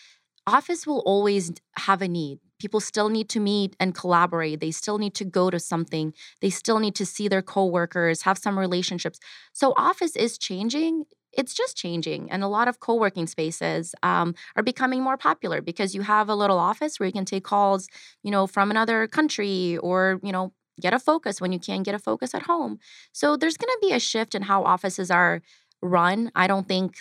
[0.46, 4.98] office will always have a need people still need to meet and collaborate they still
[4.98, 9.18] need to go to something they still need to see their coworkers have some relationships.
[9.52, 14.62] So office is changing it's just changing and a lot of co-working spaces um, are
[14.62, 17.88] becoming more popular because you have a little office where you can take calls
[18.22, 21.94] you know from another country or you know get a focus when you can't get
[21.94, 22.78] a focus at home.
[23.12, 25.42] So there's going to be a shift in how offices are
[25.82, 26.30] run.
[26.34, 26.98] I don't think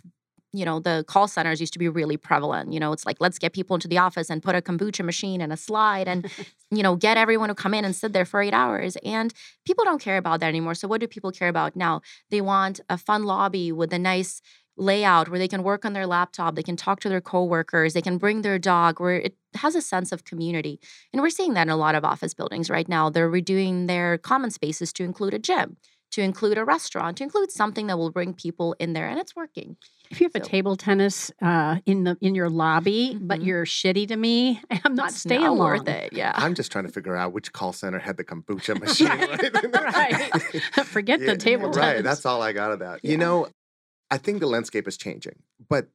[0.53, 2.73] you know, the call centers used to be really prevalent.
[2.73, 5.41] You know, it's like, let's get people into the office and put a kombucha machine
[5.41, 6.29] and a slide and,
[6.71, 8.97] you know, get everyone to come in and sit there for eight hours.
[9.03, 9.33] And
[9.65, 10.75] people don't care about that anymore.
[10.75, 12.01] So, what do people care about now?
[12.31, 14.41] They want a fun lobby with a nice
[14.77, 18.01] layout where they can work on their laptop, they can talk to their coworkers, they
[18.01, 20.79] can bring their dog, where it has a sense of community.
[21.11, 23.09] And we're seeing that in a lot of office buildings right now.
[23.09, 25.77] They're redoing their common spaces to include a gym
[26.11, 29.35] to include a restaurant, to include something that will bring people in there, and it's
[29.35, 29.77] working.
[30.09, 30.39] If you have so.
[30.39, 33.27] a table tennis uh, in the in your lobby, mm-hmm.
[33.27, 36.13] but you're shitty to me, I'm not That's staying not worth it.
[36.13, 39.07] Yeah, I'm just trying to figure out which call center had the kombucha machine.
[39.07, 40.33] right.
[40.33, 40.85] right.
[40.85, 41.95] Forget yeah, the table tennis.
[41.95, 42.03] Right.
[42.03, 43.01] That's all I got of that.
[43.03, 43.11] Yeah.
[43.11, 43.47] You know,
[44.09, 45.35] I think the landscape is changing,
[45.67, 45.87] but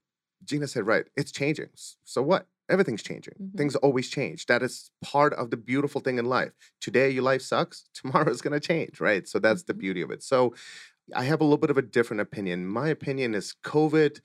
[0.44, 1.06] Gina said right.
[1.16, 1.68] It's changing.
[2.04, 2.46] So what?
[2.68, 3.34] Everything's changing.
[3.34, 3.58] Mm-hmm.
[3.58, 4.46] Things always change.
[4.46, 6.52] That is part of the beautiful thing in life.
[6.80, 7.84] Today, your life sucks.
[7.94, 9.26] Tomorrow is going to change, right?
[9.28, 9.80] So that's the mm-hmm.
[9.80, 10.22] beauty of it.
[10.22, 10.54] So
[11.14, 12.66] I have a little bit of a different opinion.
[12.66, 14.20] My opinion is COVID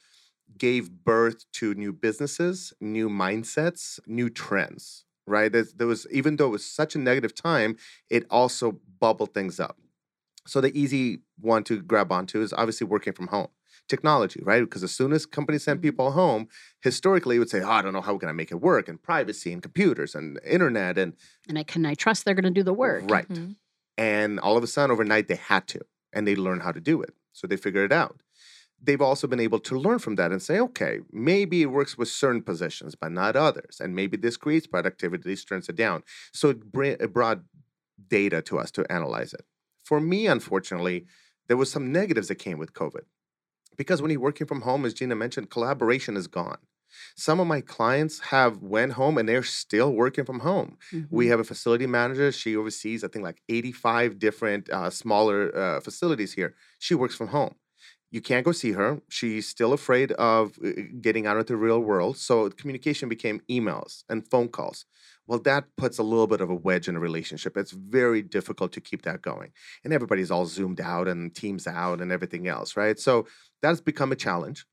[0.58, 5.52] gave birth to new businesses, new mindsets, new trends, right?
[5.52, 7.78] There, there was, even though it was such a negative time,
[8.10, 9.78] it also bubbled things up.
[10.46, 13.50] So the easy one to grab onto is obviously working from home
[13.88, 14.62] technology, right?
[14.62, 15.88] Because as soon as companies send mm-hmm.
[15.88, 16.48] people home,
[16.82, 19.02] historically it would say, "Oh, I don't know how can I make it work?" and
[19.02, 21.14] privacy and computers and internet and
[21.48, 23.28] and I can I trust they're going to do the work, right?
[23.28, 23.54] Mm-hmm.
[23.98, 25.82] And all of a sudden, overnight, they had to,
[26.14, 28.22] and they learned how to do it, so they figured it out.
[28.80, 32.10] They've also been able to learn from that and say, okay, maybe it works with
[32.10, 36.04] certain positions, but not others, and maybe this creates productivity, this turns it down.
[36.32, 37.40] So it, it brought
[38.08, 39.46] data to us to analyze it.
[39.84, 41.08] For me, unfortunately,
[41.48, 43.06] there was some negatives that came with COVID.
[43.78, 46.58] Because when you're working from home, as Gina mentioned, collaboration is gone.
[47.16, 50.78] Some of my clients have went home and they're still working from home.
[50.92, 51.16] Mm-hmm.
[51.16, 52.32] We have a facility manager.
[52.32, 56.56] She oversees, I think, like 85 different uh, smaller uh, facilities here.
[56.80, 57.56] She works from home.
[58.10, 59.02] You can't go see her.
[59.10, 60.70] She's still afraid of uh,
[61.02, 62.18] getting out into the real world.
[62.18, 64.86] So communication became emails and phone calls.
[65.28, 67.58] Well, that puts a little bit of a wedge in a relationship.
[67.58, 69.52] It's very difficult to keep that going.
[69.84, 72.98] And everybody's all zoomed out and teams out and everything else, right?
[72.98, 73.28] So
[73.62, 74.66] that's become a challenge.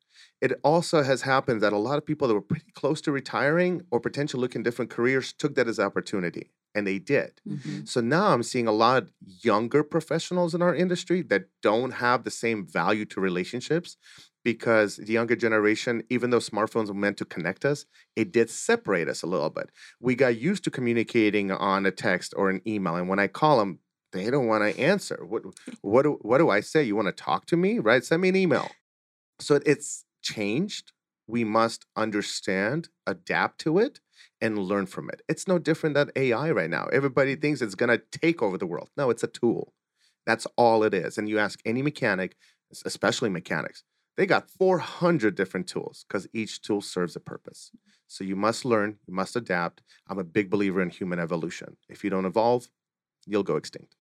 [0.45, 3.81] It also has happened that a lot of people that were pretty close to retiring
[3.91, 7.41] or potentially looking different careers took that as an opportunity, and they did.
[7.49, 7.87] Mm-hmm.
[7.87, 9.11] So now I'm seeing a lot of
[9.43, 13.97] younger professionals in our industry that don't have the same value to relationships
[14.45, 19.09] because the younger generation, even though smartphones were meant to connect us, it did separate
[19.09, 19.71] us a little bit.
[19.99, 23.61] We got used to communicating on a text or an email, and when I call
[23.61, 23.79] them,
[24.13, 25.25] they don't want to answer.
[25.27, 25.45] What
[25.81, 26.83] what do, what do I say?
[26.83, 28.05] You want to talk to me, right?
[28.05, 28.69] Send me an email.
[29.41, 30.93] So it's changed,
[31.29, 34.01] We must understand, adapt to it,
[34.41, 35.23] and learn from it.
[35.29, 36.87] It's no different than AI right now.
[36.93, 38.91] Everybody thinks it's going to take over the world.
[38.97, 39.75] No, it's a tool.
[40.27, 41.19] That's all it is.
[41.19, 42.37] And you ask any mechanic,
[42.85, 43.85] especially mechanics,
[44.17, 47.71] they got 400 different tools because each tool serves a purpose.
[48.07, 49.83] So you must learn, you must adapt.
[50.09, 51.77] I'm a big believer in human evolution.
[51.89, 52.69] If you don't evolve,
[53.27, 53.97] you'll go extinct.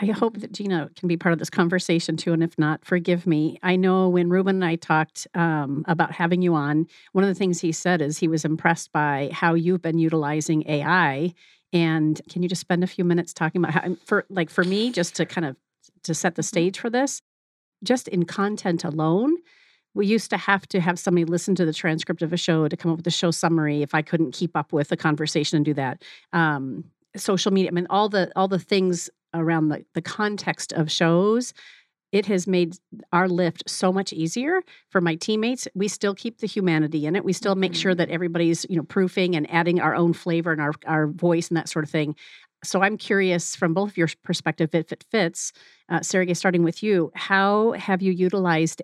[0.00, 2.32] I hope that Gina can be part of this conversation too.
[2.32, 3.58] And if not, forgive me.
[3.62, 7.34] I know when Ruben and I talked um, about having you on, one of the
[7.34, 11.34] things he said is he was impressed by how you've been utilizing AI.
[11.74, 14.90] And can you just spend a few minutes talking about how, for like for me,
[14.90, 15.56] just to kind of
[16.04, 17.20] to set the stage for this,
[17.84, 19.36] just in content alone,
[19.94, 22.76] we used to have to have somebody listen to the transcript of a show to
[22.76, 25.64] come up with a show summary if I couldn't keep up with the conversation and
[25.64, 26.02] do that.
[26.32, 26.84] Um,
[27.14, 31.52] social media, I mean, all the all the things around the, the context of shows
[32.12, 32.76] it has made
[33.12, 34.60] our lift so much easier
[34.90, 35.66] for my teammates.
[35.74, 37.24] We still keep the humanity in it.
[37.24, 38.14] We still make sure that Mm-hmm.
[38.14, 41.68] everybody's you know proofing and adding our own flavor and our, our voice and that
[41.70, 42.14] sort of thing
[42.62, 45.52] so i'm curious from both of your perspective if it fits
[45.88, 48.82] uh, sergei starting with you how have you utilized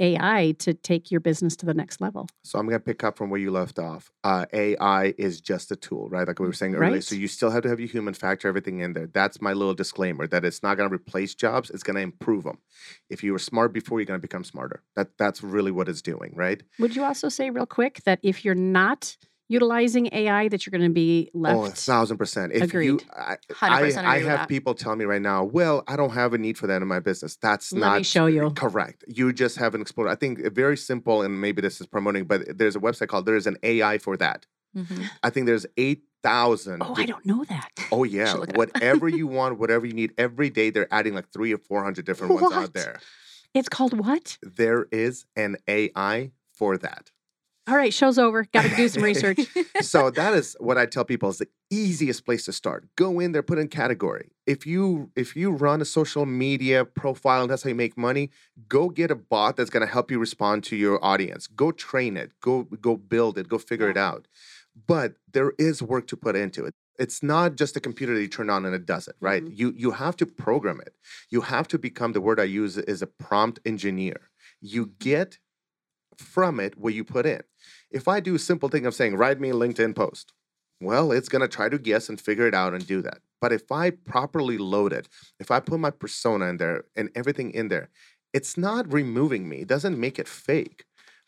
[0.00, 3.18] ai to take your business to the next level So I'm going to pick up
[3.18, 4.10] from where you left off.
[4.24, 6.26] Uh, AI is just a tool, right?
[6.26, 6.92] Like we were saying earlier.
[6.92, 7.04] Right.
[7.04, 9.08] So you still have to have your human factor, everything in there.
[9.12, 11.70] That's my little disclaimer that it's not going to replace jobs.
[11.70, 12.58] It's going to improve them.
[13.10, 14.82] If you were smart before, you're going to become smarter.
[14.96, 16.62] That that's really what it's doing, right?
[16.78, 19.16] would you also say real quick that if you're not
[19.50, 22.52] utilizing ai that you're going to be left Oh, a thousand percent.
[22.52, 23.04] If you, Agreed.
[23.14, 26.38] I, 100% I, I have people tell me right now, well, I don't have a
[26.38, 27.36] need for that in my business.
[27.36, 28.50] That's Let not me show you.
[28.50, 29.04] correct.
[29.08, 30.08] You just haven't explored.
[30.08, 33.26] I think uh, very simple, and maybe this is promoting, but there's a website called
[33.26, 34.46] There is an AI for that.
[34.76, 35.10] Mhm.
[35.22, 36.82] I think there's eight thousand.
[36.82, 38.56] oh i don't know that Oh yeah, look it up.
[38.56, 40.12] whatever you want, whatever you need.
[40.18, 42.74] Every day they're adding like three or four hundred different ones out What?
[42.74, 43.00] there.
[43.54, 47.10] it's called what There is an AI for that.
[47.70, 48.44] All right, show's over.
[48.52, 49.38] Got to do some research.
[49.80, 52.88] so that is what I tell people is the easiest place to start.
[52.96, 54.32] Go in there, put in category.
[54.44, 58.30] If you if you run a social media profile and that's how you make money,
[58.68, 61.46] go get a bot that's going to help you respond to your audience.
[61.46, 62.32] Go train it.
[62.40, 63.48] Go go build it.
[63.48, 64.26] Go figure it out.
[64.88, 66.74] But there is work to put into it.
[66.98, 69.44] It's not just a computer that you turn on and it does it, right?
[69.44, 69.56] Mhm.
[69.56, 70.94] You you have to program it.
[71.28, 74.30] You have to become the word I use is a prompt engineer.
[74.60, 75.38] You get
[76.16, 77.42] from it what you put in.
[77.90, 80.32] If I do a simple thing of saying, write me a LinkedIn post,
[80.80, 83.18] well, it's going to try to guess and figure it out and do that.
[83.40, 87.50] But if I properly load it, if I put my persona in there and everything
[87.52, 87.88] in there,
[88.32, 89.58] it's not removing me.
[89.62, 90.84] It doesn't make it fake.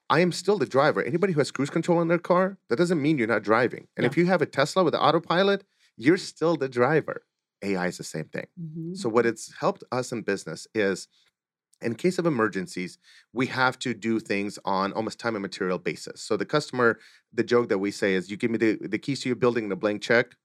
[0.09, 1.03] I am still the driver.
[1.03, 3.89] Anybody who has cruise control in their car, that doesn't mean you're not driving.
[3.97, 5.65] And if you have a Tesla with the autopilot,
[5.97, 7.23] you're still the driver.
[7.63, 8.47] AI is the same thing.
[8.61, 8.97] Mhm.
[8.97, 11.09] So what it's helped us in business is
[11.83, 12.99] in case of emergencies,
[13.33, 16.23] we have to do things on almost time and material basis.
[16.23, 16.99] So the customer,
[17.33, 19.65] the joke that we say is you give me the, the keys to your building
[19.65, 20.37] and a blank check,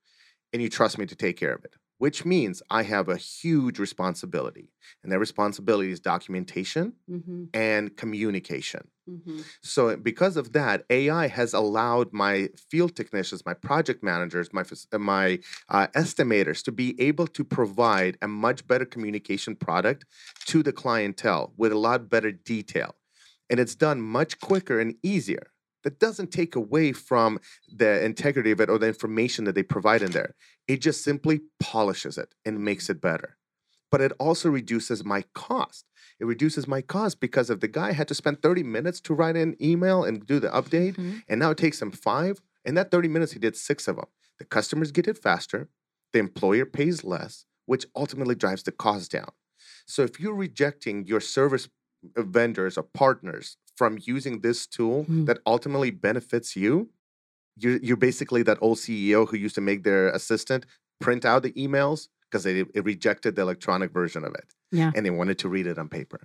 [0.54, 3.80] and you trust me to take care of it, which means I have a huge
[3.80, 4.72] responsibility.
[5.04, 7.50] And that responsibility is documentation Mhm.
[7.54, 8.90] and communication.
[9.10, 9.46] Mhm.
[9.62, 14.98] So because of that, AI has allowed my field technicians, my project managers, my uh,
[15.00, 15.40] my
[15.70, 20.06] uh, estimators to be able to provide a much better communication product
[20.46, 22.96] to the clientele with a lot better detail,
[23.50, 25.48] and it's done much quicker and easier.
[25.88, 27.40] That doesn't take away from
[27.74, 30.36] the integrity of it or the information that they provide in there.
[30.68, 33.38] It just simply polishes it and makes it better.
[33.90, 35.86] But it also reduces my cost
[36.20, 39.38] it reduces my cost because if the guy had to spend 30 minutes to write
[39.38, 41.24] an email and do the update Mhm.
[41.30, 44.08] and now it takes him five in that 30 minutes he did six of them
[44.40, 45.70] the customers get it faster
[46.12, 49.32] the employer pays less which ultimately drives the cost down
[49.86, 51.70] so if you're rejecting your service
[52.18, 55.26] uh, vendors or partners from using this tool Hmm.
[55.26, 56.90] that ultimately benefits you
[57.60, 60.66] you're, you're basically that old ceo who used to make their assistant
[61.00, 64.92] print out the emails because they it rejected the electronic version of it Yeah.
[64.96, 66.20] and they wanted to read it on paper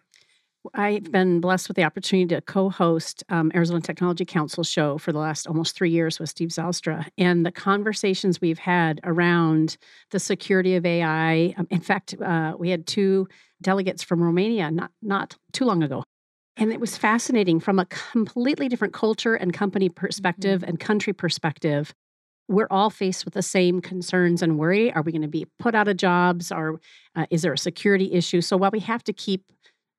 [0.74, 5.18] I've been blessed with the opportunity to co-host um, Arizona Technology Council show for the
[5.18, 9.76] last almost three years with Steve Zylstra, and the conversations we've had around
[10.12, 11.53] the security of AI.
[11.59, 13.26] um, in fact, uh, we had two
[13.61, 16.05] delegates from Romania not not too long ago,
[16.57, 21.94] and it was fascinating from a completely different culture and company perspective and country perspective.
[22.48, 24.92] We're all faced with the same concerns and worry.
[24.92, 26.53] Are we going to be put out of jobs?
[26.53, 26.80] Or
[27.16, 28.40] uh, is there a security issue?
[28.40, 29.44] So while we have to keep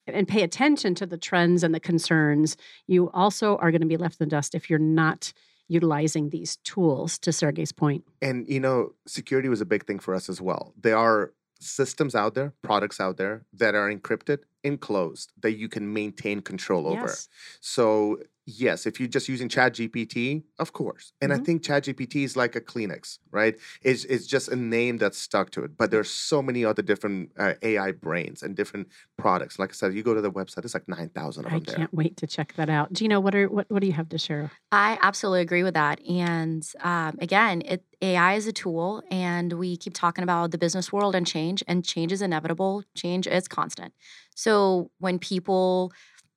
[0.06, 3.98] and pay attention to the trends and the concerns, you also are going to be
[3.98, 5.34] left in the dust if you're not
[5.70, 8.04] utilizing these tools, to Sergei's point.
[8.22, 10.74] And you know, security was a big thing for us as well.
[10.80, 15.94] There are systems out there, products out there that are encrypted enclosed that you can
[15.94, 17.08] maintain control over.
[17.08, 17.28] Yes.
[17.60, 21.14] So yes, if you're just using Chat GPT, of course.
[21.22, 21.46] And I Mhm.
[21.46, 23.58] think Chat GPT is like a Kleenex, right?
[23.82, 25.78] It's, it's just a name that's stuck to it.
[25.78, 29.60] But there's so many other different uh, AI brains and different products.
[29.60, 31.76] Like I said, you go to the website, it's like 9,000 of them there.
[31.76, 32.92] I can't wait to check that out.
[32.92, 34.52] Gina, what are what what do you have to share?
[34.72, 36.06] I absolutely agree with that.
[36.06, 40.92] And um, again, it, AI is a tool, and we keep talking about the business
[40.92, 42.84] world and change, and change is inevitable.
[42.96, 43.94] Change is constant.
[44.36, 45.92] So when people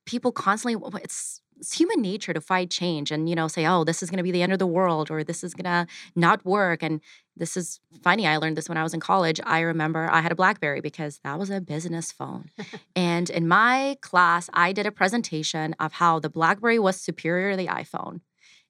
[0.05, 4.03] people constantly, it's it's human nature to fight change and you know say oh this
[4.03, 6.45] is going to be the end of the world or this is going to not
[6.45, 7.01] work and
[7.35, 10.31] this is funny i learned this when i was in college i remember i had
[10.31, 12.49] a blackberry because that was a business phone.
[12.95, 17.57] And in my class i did a presentation of how the blackberry was superior to
[17.57, 18.21] the iphone.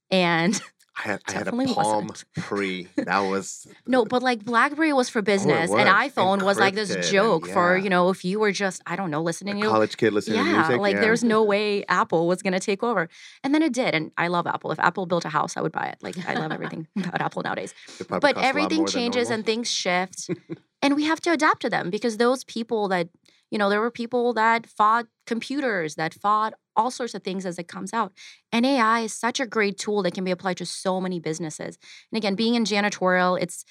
[0.10, 0.60] And
[0.98, 2.26] I had, I had a Palm wasn't.
[2.36, 2.88] Pre.
[2.95, 6.12] That was no but like blackberry was for oh, business and was.
[6.12, 8.95] iphone was like this Encrypted and- joke for you know if you were just i
[8.95, 10.80] don't know a listening to college kid listening to yeah, music.
[10.80, 11.02] like yeah.
[11.02, 13.10] there's no way Apple was going to take over.
[13.43, 13.93] And then it did.
[13.93, 14.72] And I love Apple.
[14.72, 15.98] If Apple built a house, I would buy it.
[16.02, 17.74] Like I love everything about Apple nowadays.
[18.08, 20.30] But a everything changes and things shift.
[20.82, 23.10] and we have to adapt to them because those people that,
[23.52, 27.60] you know, there were people that fought computers, that fought all sorts of things as
[27.60, 28.14] it comes out.
[28.52, 31.78] And AI is such a great tool that can be applied to so many businesses.
[32.12, 33.66] And again, being in janitorial, it's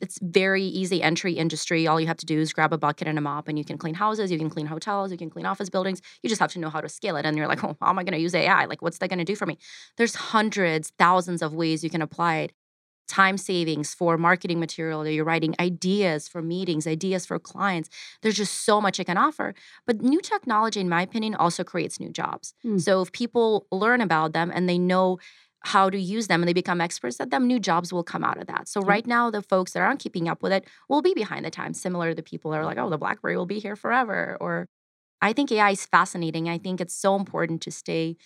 [0.00, 1.86] it's very easy entry industry.
[1.86, 3.78] All you have to do is grab a bucket and a mop, and you can
[3.78, 6.02] clean houses, you can clean hotels, you can clean office buildings.
[6.22, 7.24] You just have to know how to scale it.
[7.24, 8.64] And you're like, oh, how am I going to use AI?
[8.66, 9.56] Like, what's that going to do for me?
[9.96, 12.52] There's hundreds, thousands of ways you can apply it.
[13.06, 17.90] Time savings for marketing material that you're writing, ideas for meetings, ideas for clients.
[18.22, 19.54] There's just so much it can offer.
[19.86, 22.54] But new technology, in my opinion, also creates new jobs.
[22.62, 22.78] Hmm.
[22.78, 25.18] So if people learn about them and they know
[25.64, 28.38] how to use them and they become experts at them, new jobs will come out
[28.38, 28.68] of that.
[28.68, 31.50] So right now, the folks that aren't keeping up with it will be behind the
[31.50, 34.36] times, similar to the people that are like, oh, the BlackBerry will be here forever.
[34.40, 34.68] Or
[35.22, 36.48] I think AI is fascinating.
[36.48, 38.16] I think it's so important to stay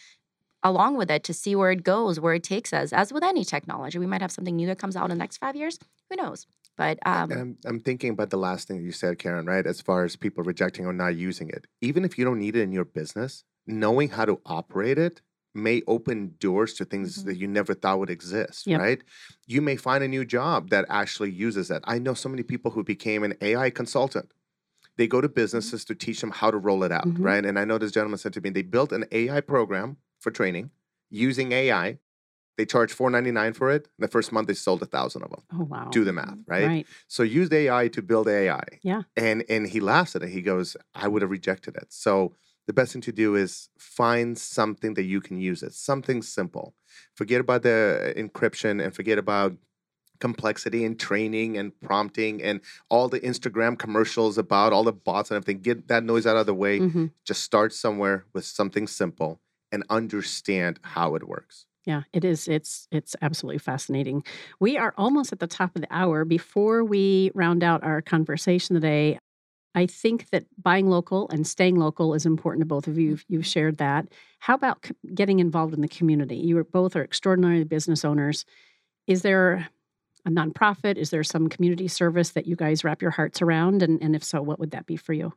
[0.63, 2.93] along with it to see where it goes, where it takes us.
[2.93, 5.39] As with any technology, we might have something new that comes out in the next
[5.39, 5.79] five years.
[6.11, 6.47] Who knows?
[6.77, 9.67] But um, I'm, I'm thinking about the last thing you said, Karen, right?
[9.67, 11.67] As far as people rejecting or not using it.
[11.81, 15.21] Even if you don't need it in your business, knowing how to operate it
[15.55, 17.27] may open doors to things Mhm.
[17.27, 18.81] that you never thought would exist, Yep.
[18.81, 19.03] right?
[19.47, 21.83] You may find a new job that actually uses it.
[21.85, 24.31] I know so many people who became an AI consultant.
[24.97, 27.25] They go to businesses to teach them how to roll it out, Mhm.
[27.25, 27.45] right?
[27.45, 30.71] And I know this gentleman said to me, they built an AI program for training
[31.11, 31.99] using AI.
[32.57, 33.87] They charge $4.99 for it.
[34.01, 35.43] The first month, they sold a thousand of them.
[35.53, 35.91] Oh wow.
[35.93, 36.67] Do the math, right?
[36.67, 36.87] Right.
[37.07, 38.65] So use AI to build AI.
[38.83, 39.03] Yeah.
[39.17, 40.31] And and he laughs at it.
[40.31, 41.87] He goes, I would have rejected it.
[41.93, 42.35] So
[42.67, 45.73] the best thing to do is find something that you can use it.
[45.73, 46.75] Something simple.
[47.15, 49.57] Forget about the encryption and forget about
[50.19, 52.61] complexity and training and prompting and
[52.91, 55.63] all the Instagram commercials about all the bots and everything.
[55.63, 56.81] Get that noise out of the way.
[56.81, 57.13] Mhm.
[57.25, 59.41] Just start somewhere with something simple
[59.73, 61.67] and understand how it works.
[61.85, 62.49] Yeah, it is.
[62.49, 64.23] It's it's absolutely fascinating.
[64.61, 66.25] We are almost at the top of the hour.
[66.25, 69.19] Before we round out our conversation today,
[69.75, 73.05] I think that buying local and staying local is important to both of you.
[73.05, 73.11] Mm-hmm.
[73.11, 74.09] You've, you've shared that.
[74.41, 76.37] How about getting involved in the community?
[76.37, 78.45] You are both are extraordinary business owners.
[79.07, 79.69] Is there
[80.27, 80.97] a nonprofit?
[80.97, 83.83] Is there some community service that you guys wrap your hearts around?
[83.83, 85.33] And, and if so, what would that be for you?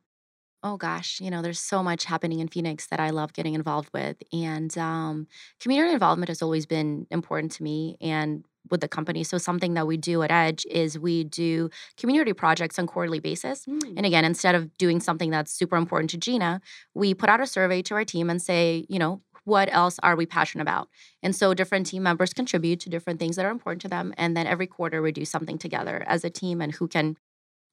[0.64, 3.89] Oh gosh, you know, there's so much happening in Phoenix that I love getting involved
[3.93, 4.18] with.
[4.32, 5.28] And um,
[5.59, 9.24] community involvement has always been important to me and with the company.
[9.24, 13.66] So something that we do at Edge is we do community projects on quarterly basis.
[13.68, 16.62] And again, instead of doing something that's super important to Gina,
[16.93, 20.16] we put out a survey to our team and say, you know, what else are
[20.16, 20.88] we passionate about?
[21.24, 24.14] And so different team members contribute to different things that are important to them.
[24.16, 27.18] And then every quarter we do something together as a team and who can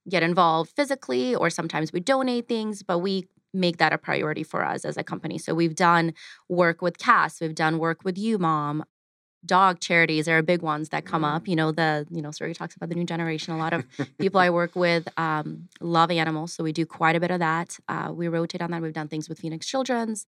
[0.09, 4.65] get involved physically, or sometimes we donate things, but we make that a priority for
[4.65, 5.39] us as a company.
[5.39, 6.15] So we've done
[6.49, 8.83] work with CASS, we've done work with UMOM.
[9.47, 11.47] Dog charities are big ones that come up.
[11.47, 13.55] You know, the, you know, Suri talks about the new generation.
[13.55, 13.85] A lot of
[14.19, 16.53] people I work with um, love animals.
[16.53, 17.79] So we do quite a bit of that.
[17.89, 18.83] Uh, we rotate on that.
[18.83, 20.27] We've done things with Phoenix Children's.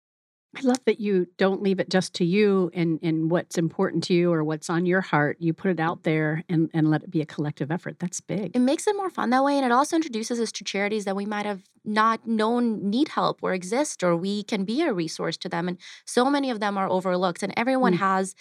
[0.56, 4.14] I love that you don't leave it just to you and, and what's important to
[4.14, 5.36] you or what's on your heart.
[5.38, 8.00] You put it out there and, and let it be a collective effort.
[8.00, 8.56] That's big.
[8.56, 9.56] It makes it more fun that way.
[9.56, 13.38] And it also introduces us to charities that we might have not known need help
[13.42, 15.68] or exist, or we can be a resource to them.
[15.68, 17.98] And so many of them are overlooked, and everyone Mm.
[17.98, 18.34] has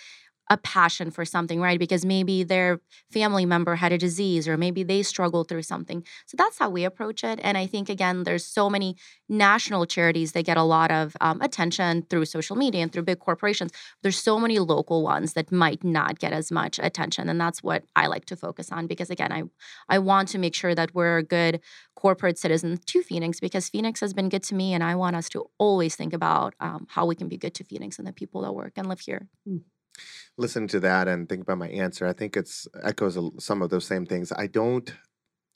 [0.50, 1.78] a passion for something, right?
[1.78, 2.82] Because maybe their
[3.12, 6.04] family member had a disease or maybe they struggled through something.
[6.26, 7.40] So that's how we approach it.
[7.44, 8.96] And I think, again, there's so many
[9.28, 13.20] national charities that get a lot of um, attention through social media and through big
[13.20, 13.72] corporations.
[14.02, 17.30] There's so many local ones that might not get as much attention.
[17.30, 19.44] And that's what I like to focus on because, again, I,
[19.88, 21.62] I want to make sure that we're a good
[21.96, 24.74] corporate citizen to Phoenix because Phoenix has been good to me.
[24.74, 27.64] And I want us to always think about um, how we can be good to
[27.64, 29.28] Phoenix and the people that work and live here.
[29.48, 29.62] Mm
[30.38, 33.86] listen to that and think about my answer, I think it's echoes some of those
[33.86, 34.32] same things.
[34.32, 34.92] I don't.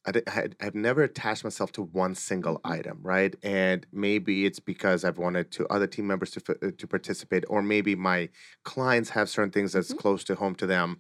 [0.06, 2.74] I, I've never attached myself to one single mm-hmm.
[2.74, 3.34] item, right?
[3.42, 7.96] And maybe it's because I've wanted to other team members to to participate, or maybe
[7.96, 8.30] my
[8.64, 10.00] clients have certain things that's mm-hmm.
[10.00, 11.00] close to home to them.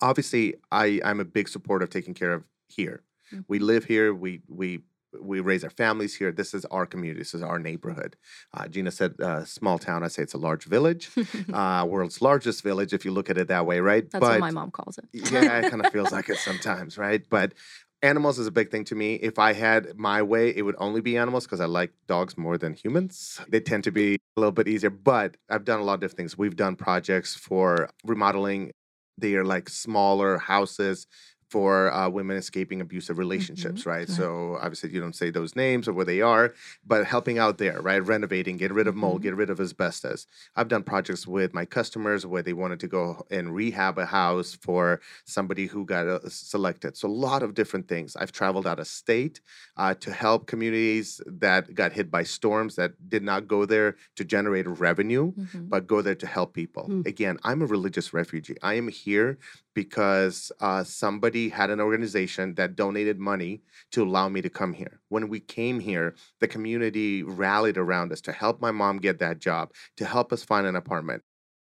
[0.00, 3.02] Obviously, I I'm a big supporter of taking care of here.
[3.32, 3.42] Mm-hmm.
[3.48, 4.12] We live here.
[4.12, 4.80] We we
[5.20, 6.32] we raise our families here.
[6.32, 7.20] This is our community.
[7.20, 8.16] This is our neighborhood.
[8.52, 11.10] Uh, Gina said, uh, "Small town." I say it's a large village,
[11.52, 14.08] uh, world's largest village, if you look at it that way, right?
[14.10, 15.08] That's but, what my mom calls it.
[15.12, 17.22] yeah, it kind of feels like it sometimes, right?
[17.28, 17.54] But
[18.02, 19.14] animals is a big thing to me.
[19.14, 22.58] If I had my way, it would only be animals because I like dogs more
[22.58, 23.40] than humans.
[23.48, 24.90] They tend to be a little bit easier.
[24.90, 26.38] But I've done a lot of different things.
[26.38, 28.72] We've done projects for remodeling.
[29.18, 31.06] They are like smaller houses
[31.48, 33.90] for uh, women escaping abusive relationships, mm-hmm.
[33.90, 34.08] right?
[34.08, 37.80] So obviously you don't say those names or where they are, but helping out there,
[37.80, 38.04] right?
[38.04, 39.22] Renovating, get rid of mold, mm-hmm.
[39.22, 40.26] get rid of asbestos.
[40.56, 44.58] I've done projects with my customers where they wanted to go and rehab a house
[44.60, 46.96] for somebody who got uh, selected.
[46.96, 48.16] So a lot of different things.
[48.16, 49.40] I've traveled out of state
[49.76, 54.24] uh, to help communities that got hit by storms that did not go there to
[54.24, 55.66] generate revenue, mm-hmm.
[55.66, 56.88] but go there to help people.
[56.88, 57.06] Mm.
[57.06, 58.56] Again, I'm a religious refugee.
[58.62, 59.38] I am here
[59.76, 63.60] because uh, somebody had an organization that donated money
[63.92, 65.00] to allow me to come here.
[65.10, 69.38] When we came here, the community rallied around us to help my mom get that
[69.38, 71.22] job, to help us find an apartment.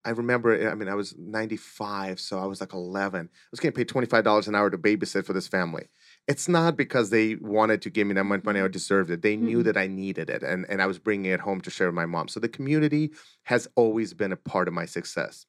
[0.04, 3.26] I remember, I mean, I was 95, so I was like 11.
[3.26, 5.86] I was getting paid $25 an hour to babysit for this family.
[6.28, 9.22] It's not because they wanted to give me that much money or deserved it.
[9.22, 9.66] They knew mm-hmm.
[9.66, 12.04] that I needed it, and, and I was bringing it home to share with my
[12.04, 12.28] mom.
[12.28, 13.12] So the community
[13.44, 15.46] has always been a part of my success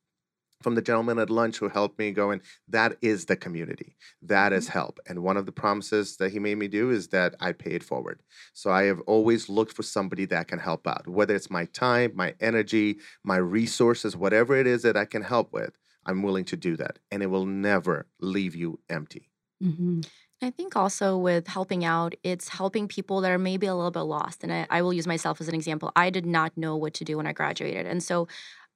[0.65, 4.65] from the gentleman at lunch who helped me going that is the community that is
[4.65, 4.79] mm-hmm.
[4.79, 7.69] help and one of the promises that he made me do is that i pay
[7.69, 8.23] it forward
[8.55, 12.11] so i have always looked for somebody that can help out whether it's my time
[12.15, 16.57] my energy my resources whatever it is that i can help with i'm willing to
[16.57, 19.29] do that and it will never leave you empty
[19.63, 20.01] mm-hmm.
[20.41, 24.01] I think also with helping out, it's helping people that are maybe a little bit
[24.01, 24.43] lost.
[24.43, 25.91] And I, I, will use myself as an example.
[25.95, 27.87] I did not know what to do when I graduated.
[27.87, 28.27] And so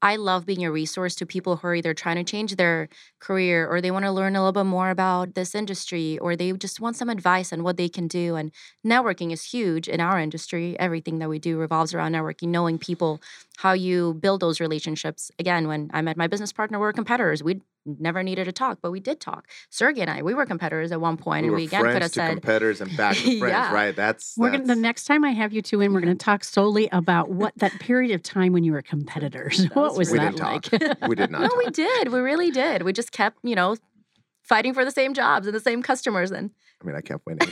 [0.02, 2.88] I love being a resource to people who are either trying to change their
[3.20, 6.52] career or they want to learn a little bit more about this industry or they
[6.54, 8.36] just want some advice on what they can do.
[8.36, 8.52] And
[8.86, 10.80] networking is huge in our industry.
[10.80, 13.22] Everything that we do revolves around networking, knowing people,
[13.58, 15.32] how you build those relationships.
[15.38, 17.44] Again, when I met my business partner, we are competitors.
[17.44, 19.48] We never needed to talk, but we did talk.
[19.70, 22.12] Sergei and I, we were competitors at one point, we and we again could have
[22.12, 23.74] said competitors and back to friends, yeah.
[23.74, 23.96] right?
[23.96, 24.62] That's, we're that's...
[24.62, 27.30] Gonna, the next time I have you two in, we're going to talk solely about
[27.30, 29.66] what that period of time when you were competitors.
[29.74, 30.72] what was we that like?
[31.08, 31.42] we did not.
[31.42, 31.58] No, talk.
[31.58, 32.12] we did.
[32.12, 32.84] We really did.
[32.84, 33.76] We just kept, you know,
[34.44, 37.50] fighting for the same jobs and the same customers and I mean, I kept winning.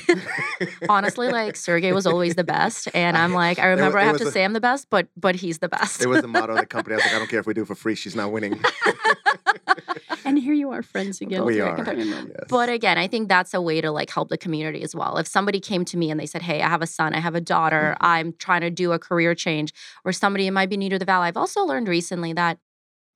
[0.90, 4.18] Honestly, like Sergei was always the best, and I'm like, I remember was, I have
[4.20, 6.02] to a, say I'm the best, but but he's the best.
[6.02, 6.94] it was the motto of the company.
[6.94, 7.96] I was like, I don't care if we do it for free.
[7.96, 8.62] She's not winning.
[10.26, 11.46] And here you are, friends again.
[11.46, 11.78] We are.
[11.78, 12.28] Yes.
[12.50, 15.18] But again, I think that's a way to like help the community as well.
[15.18, 17.36] If somebody came to me and they said, "Hey, I have a son, I have
[17.36, 18.06] a daughter, mm-hmm.
[18.06, 19.74] I'm trying to do a career change,"
[20.06, 21.28] or somebody might be new to the valley.
[21.28, 22.60] I've also learned recently that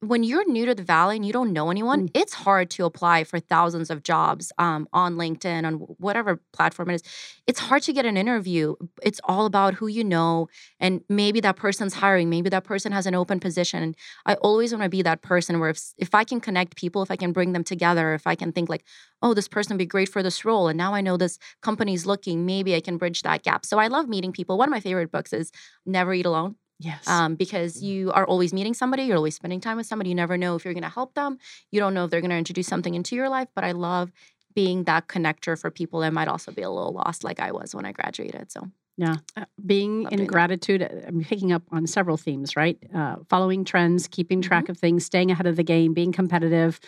[0.02, 2.12] when you're new to the valley and you don't know anyone, mm.
[2.16, 6.96] it's hard to apply for thousands of jobs um, on LinkedIn, on whatever platform it
[6.96, 7.04] is.
[7.46, 8.76] It's hard to get an interview.
[9.04, 10.50] It's all about who you know,
[10.80, 13.94] and maybe that person's hiring, maybe that person has an open position.
[14.26, 17.12] I always want to be that person where if, if I can connect people, if
[17.12, 18.84] I can bring them together, if I can think like,
[19.22, 22.08] oh, this person would be great for this role, and now I know this company's
[22.08, 23.68] looking, maybe I can bridge that gap.
[23.68, 24.58] So I love meeting people.
[24.58, 25.52] One of my favorite books is
[25.86, 27.08] Never Eat Alone Yes.
[27.08, 30.10] Um, because you are always meeting somebody, you're always spending time with somebody.
[30.10, 31.38] You never know if you're going to help them.
[31.70, 33.50] You don't know if they're going to introduce something into your life.
[33.54, 34.12] But I love
[34.56, 37.76] being that connector for people that might also be a little lost, like I was
[37.76, 38.52] when I graduated.
[38.52, 38.68] So.
[38.98, 40.92] Yeah, uh, being in gratitude, that.
[40.92, 42.78] Uh, I'm picking up on several themes, right?
[42.94, 44.72] Uh, following trends, keeping track mm-hmm.
[44.72, 46.80] of things, staying ahead of the game, being competitive,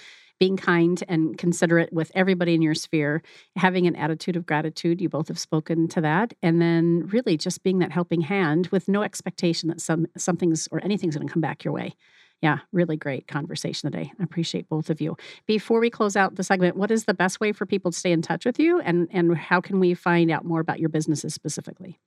[0.43, 3.23] being kind and considerate with everybody in your sphere,
[3.55, 4.99] having an attitude of gratitude.
[4.99, 6.33] You both have spoken to that.
[6.43, 10.83] And then really just being that helping hand with no expectation that some something's or
[10.83, 11.95] anything's going to come back your way.
[12.41, 14.11] Yeah, really great conversation today.
[14.19, 15.15] I appreciate both of you.
[15.47, 18.11] Before we close out the segment, what is the best way for people to stay
[18.11, 21.33] in touch with you and and how can we find out more about your businesses
[21.33, 22.01] specifically?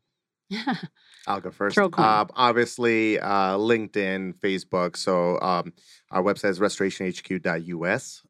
[1.27, 1.75] I'll go first.
[1.75, 2.05] Throw a coin.
[2.05, 4.99] Uh, obviously, uh, LinkedIn, Facebook.
[4.99, 5.73] So um,
[6.11, 8.26] our website is restorationhq.us.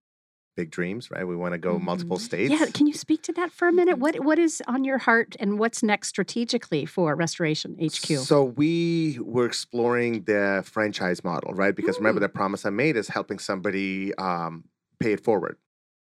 [0.57, 1.29] Big dreams, right?
[1.29, 2.21] We want to go multiple Mhm.
[2.23, 2.51] states.
[2.51, 3.97] yeah, can you speak to that for a minute?
[3.97, 4.01] Mhm.
[4.01, 8.17] What what is on your heart and what's next strategically for Restoration HQ?
[8.25, 11.77] So we were exploring the franchise model, right?
[11.77, 12.23] Because remember, Mm.
[12.23, 14.65] the promise I made is helping somebody um,
[14.99, 15.59] pay it forward.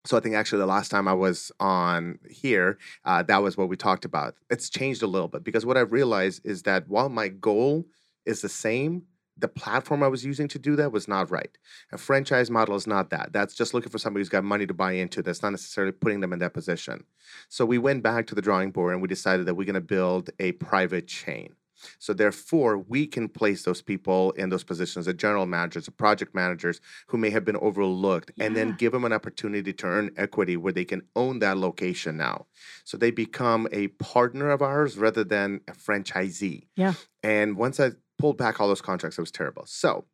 [0.06, 3.68] So I think actually the last time I was on here, uh, that was what
[3.68, 4.36] we talked about.
[4.50, 7.88] It's changed a little bit because what I've realized is that while my goal
[8.26, 9.04] is the same,
[9.40, 11.58] the platform I was using to do that was not right.
[11.92, 13.34] A franchise model is not that.
[13.34, 15.22] That's just looking for somebody who's got money to buy into.
[15.22, 17.04] That's not necessarily putting them in that position.
[17.48, 19.82] So we went back to the drawing board and we decided that we're going to
[19.82, 21.56] build a private chain.
[21.98, 26.36] So therefore, we can place those people in those positions, the general managers, the project
[26.36, 30.58] managers who may have been overlooked, and then give them an opportunity to earn equity
[30.58, 32.48] where they can own that location now.
[32.84, 36.68] So they become a partner of ours rather than a franchisee.
[36.76, 36.94] Yeah.
[37.24, 39.64] And once I pulled back all those contracts, it was terrible.
[39.66, 40.06] So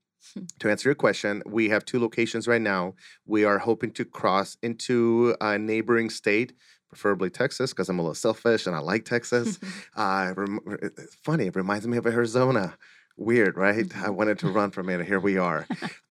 [0.60, 2.96] to answer your question, we have two locations right now.
[3.26, 6.54] We are hoping to cross into a neighboring state,
[6.90, 9.60] preferably Texas, because I'm a little selfish and I like Texas.
[9.96, 10.34] uh,
[10.82, 12.78] it's funny, it reminds me of Arizona.
[13.18, 13.86] Weird, right?
[13.98, 15.66] I wanted to run from it, and here we are.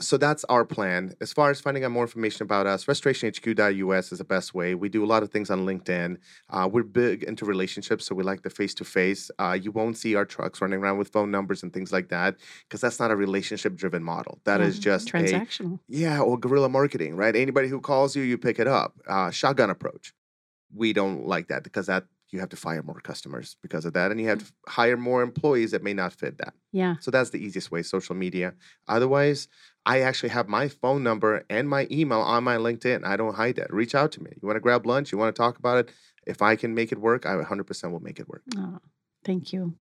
[0.00, 1.14] so that's our plan.
[1.20, 4.74] As far as finding out more information about us, restorationhq.us is the best way.
[4.74, 6.16] We do a lot of things on LinkedIn.
[6.48, 9.30] Uh, we're big into relationships, so we like the face to face.
[9.60, 12.36] You won't see our trucks running around with phone numbers and things like that
[12.68, 14.40] because that's not a relationship driven model.
[14.44, 15.80] That is just a transactional.
[15.88, 17.36] yeah, or guerrilla marketing, right?
[17.36, 18.98] Anybody who calls you, you pick it up.
[19.06, 20.12] Uh, shotgun approach.
[20.74, 24.10] We don't like that because that you have to fire more customers because of that,
[24.10, 26.54] and you have to hire more employees that may not fit that.
[26.72, 26.94] Yeah.
[27.00, 28.54] So that's the easiest way, social media.
[28.86, 29.48] Otherwise,
[29.86, 33.04] I actually have my phone number and my email on my LinkedIn.
[33.04, 33.72] I don't hide that.
[33.72, 34.30] Reach out to me.
[34.40, 35.12] You want to grab lunch?
[35.12, 35.90] You want to talk about it?
[36.26, 38.42] If I can make it work, I 100% will make it work.
[38.56, 38.78] Oh,
[39.24, 39.76] thank you.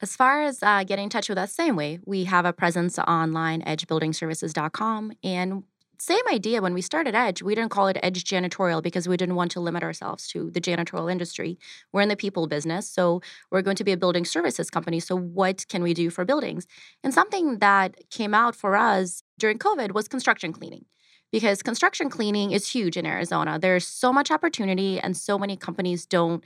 [0.00, 2.00] As far as uh, getting in touch with us, same way.
[2.04, 5.12] We have a presence online, edgebuildingservices.com.
[5.22, 5.62] And
[6.02, 9.36] same idea when we started Edge, we didn't call it Edge Janitorial because we didn't
[9.36, 11.60] want to limit ourselves to the janitorial industry.
[11.92, 13.22] We're in the people business, so
[13.52, 14.98] we're going to be a building services company.
[14.98, 16.66] So, what can we do for buildings?
[17.04, 20.86] And something that came out for us during COVID was construction cleaning.
[21.30, 23.60] Because construction cleaning is huge in Arizona.
[23.60, 26.42] There's so much opportunity, and so many companies don't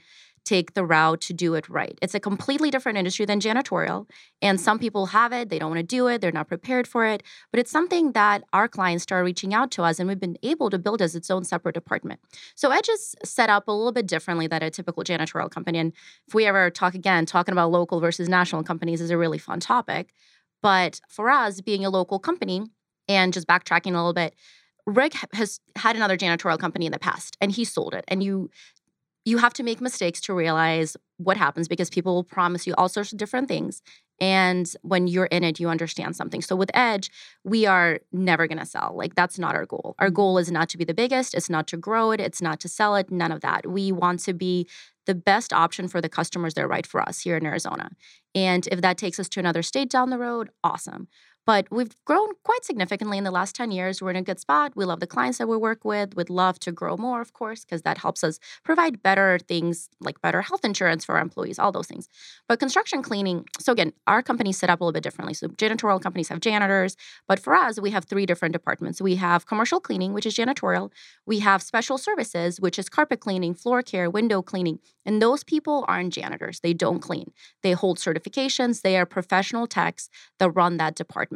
[0.47, 1.99] take the route to do it right.
[2.01, 4.09] It's a completely different industry than janitorial.
[4.41, 7.05] And some people have it, they don't want to do it, they're not prepared for
[7.05, 7.23] it.
[7.51, 10.71] But it's something that our clients start reaching out to us, and we've been able
[10.71, 12.21] to build as its own separate department.
[12.55, 15.79] So Edge is set up a little bit differently than a typical janitorial company.
[15.79, 15.93] And
[16.27, 19.61] if we ever talk again, talking about local versus national companies is a really fun
[19.61, 20.15] topic.
[20.63, 22.63] But for us, being a local company,
[23.09, 24.35] and just backtracking a little bit,
[24.87, 28.05] Rick has had another janitorial company in the past, and he sold it.
[28.09, 28.51] And you
[29.27, 32.89] you have to make mistakes to realize what happens because people will promise you all
[32.89, 33.83] sorts of different things.
[34.21, 36.41] And when you're in it, you understand something.
[36.41, 37.11] So with Edge,
[37.45, 38.95] we are never going to sell.
[38.97, 39.95] Like, that's not our goal.
[39.99, 40.15] Our mm-hmm.
[40.15, 42.69] goal is not to be the biggest, it's not to grow it, it's not to
[42.69, 43.67] sell it, none of that.
[43.67, 44.69] We want to be
[45.07, 47.91] the best option for the customers that are right for us here in Arizona.
[48.35, 51.09] And if that takes us to another state down the road, awesome.
[51.47, 54.03] But we've grown quite significantly in the last 10 years.
[54.03, 54.73] We're in a good spot.
[54.75, 56.17] We love the clients that we work with.
[56.17, 60.21] We'd love to grow more, of course, because that helps us provide better things like
[60.21, 62.09] better health insurance for our employees, all those things.
[62.49, 65.35] But construction cleaning, so again, our company's set up a little bit differently.
[65.35, 66.97] So janitorial companies have janitors,
[67.29, 69.01] but for us, we have three different departments.
[69.01, 70.91] We have commercial cleaning, which is janitorial.
[71.27, 74.81] We have special services, which is carpet cleaning, floor care, window cleaning.
[75.05, 76.59] And those people aren't janitors.
[76.59, 77.31] They don't clean.
[77.63, 78.83] They hold certifications.
[78.83, 81.36] They are professional techs that run that department.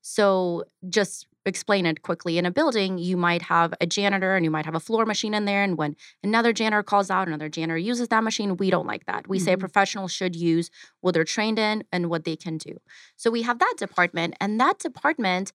[0.00, 2.36] So just explain it quickly.
[2.36, 5.34] In a building, you might have a janitor and you might have a floor machine
[5.34, 5.62] in there.
[5.62, 9.28] And when another janitor calls out, another janitor uses that machine, we don't like that.
[9.28, 9.60] We say a Mhm.
[9.60, 10.70] professional should use
[11.00, 12.78] what they're trained in and what they can do.
[13.16, 15.52] So we have that department, and that department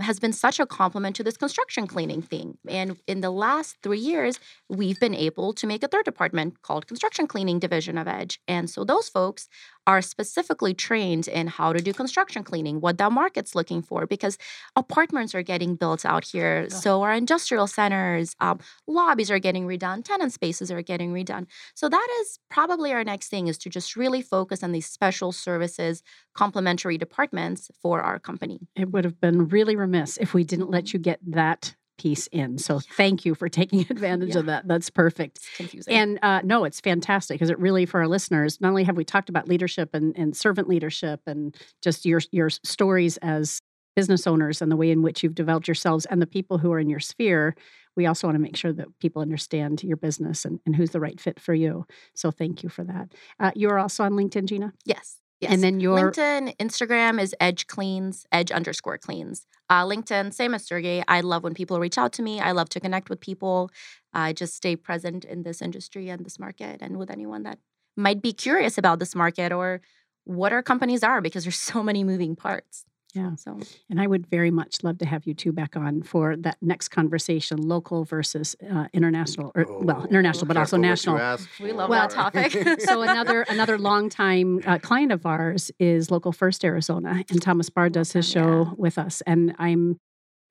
[0.00, 2.58] has been such a compliment to this construction cleaning thing.
[2.66, 6.86] And in the last three years, we've been able to make a third department called
[6.86, 8.40] Construction Cleaning Division of Edge.
[8.48, 9.48] And so those folks
[9.86, 14.38] are specifically trained in how to do construction cleaning, what that market's looking for, because
[14.76, 16.66] apartments are getting built out here.
[16.70, 16.76] Yeah.
[16.76, 21.46] So our industrial centers, um, lobbies are getting redone, tenant spaces are getting redone.
[21.74, 25.32] So that is probably our next thing is to just really focus on these special
[25.32, 26.02] services,
[26.34, 28.60] complementary departments for our company.
[28.76, 32.58] It would have been really remiss if we didn't let you get that piece in.
[32.58, 34.66] So thank you for taking advantage of that.
[34.66, 35.38] That's perfect.
[35.38, 35.94] It's confusing.
[35.94, 39.04] And uh, no, it's fantastic because it really, for our listeners, not only have we
[39.04, 43.60] talked about leadership and, and servant leadership and just your your stories as
[43.94, 46.80] business owners and the way in which you've developed yourselves and the people who are
[46.80, 47.54] in your sphere,
[47.94, 51.00] we also want to make sure that people understand your business and, and who's the
[51.00, 51.86] right fit for you.
[52.14, 53.12] So thank you for that.
[53.38, 54.72] Uh, you're also on LinkedIn, Gina?
[54.84, 55.18] Yes.
[55.42, 55.54] Yes.
[55.54, 59.44] And then your LinkedIn, Instagram is Edge Cleans, Edge underscore Cleans.
[59.68, 61.02] Uh, LinkedIn, same as Sergei.
[61.08, 62.38] I love when people reach out to me.
[62.38, 63.68] I love to connect with people.
[64.14, 67.58] I just stay present in this industry and this market, and with anyone that
[67.96, 69.80] might be curious about this market or
[70.22, 72.84] what our companies are, because there's so many moving parts.
[73.14, 73.34] Yeah.
[73.34, 73.58] So
[73.90, 76.88] And I would very much love to have you two back on for that next
[76.88, 81.66] conversation, local versus uh, international, or well, Oh, international, but also careful what you national.
[81.66, 81.94] We love for.
[81.94, 82.10] that
[82.52, 82.80] topic.
[82.86, 87.90] so another another longtime uh, client of ours is Local First Arizona, and Thomas Barr
[87.90, 89.20] does his show Welcome, with us.
[89.26, 89.98] And I'm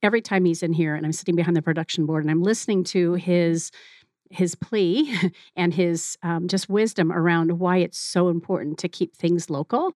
[0.03, 2.83] every time he's in here, and I'm sitting behind the production board, and I'm listening
[2.85, 3.71] to his
[4.29, 5.13] his plea
[5.55, 9.93] and his um, just wisdom around why it's so important to keep things local.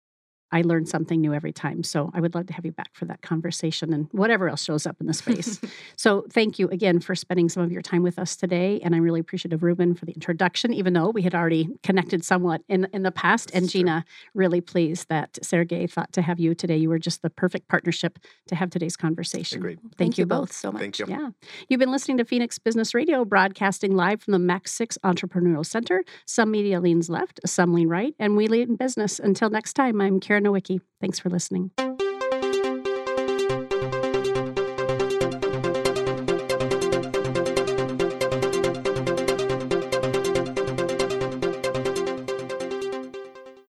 [0.56, 1.84] I learn something new every time.
[1.84, 4.88] So I would love to have you back for that conversation and whatever else shows
[4.88, 5.60] up in the space.
[5.98, 8.80] So thank you again for spending some of your time with us today.
[8.82, 12.62] And I'm really appreciative, Ruben, for the introduction, even though we had already connected somewhat
[12.70, 13.50] in, in the past.
[13.54, 13.82] And That's true.
[13.82, 16.78] Gina, really pleased that Sergei thought to have you today.
[16.78, 19.58] You were just the perfect partnership to have today's conversation.
[19.58, 19.80] Agreed.
[19.82, 20.40] Thank, Thank you you both.
[20.42, 20.82] both so much.
[20.82, 21.06] Thank you.
[21.08, 21.30] Yeah.
[21.68, 26.04] You've been listening to Phoenix Business Radio, broadcasting live from the Max 6 Entrepreneurial Center.
[26.26, 29.20] Some media leans left, some lean right, and we lean in business.
[29.20, 30.82] Until next time, I'm Karen Nowicki.
[31.02, 31.72] Thanks for listening.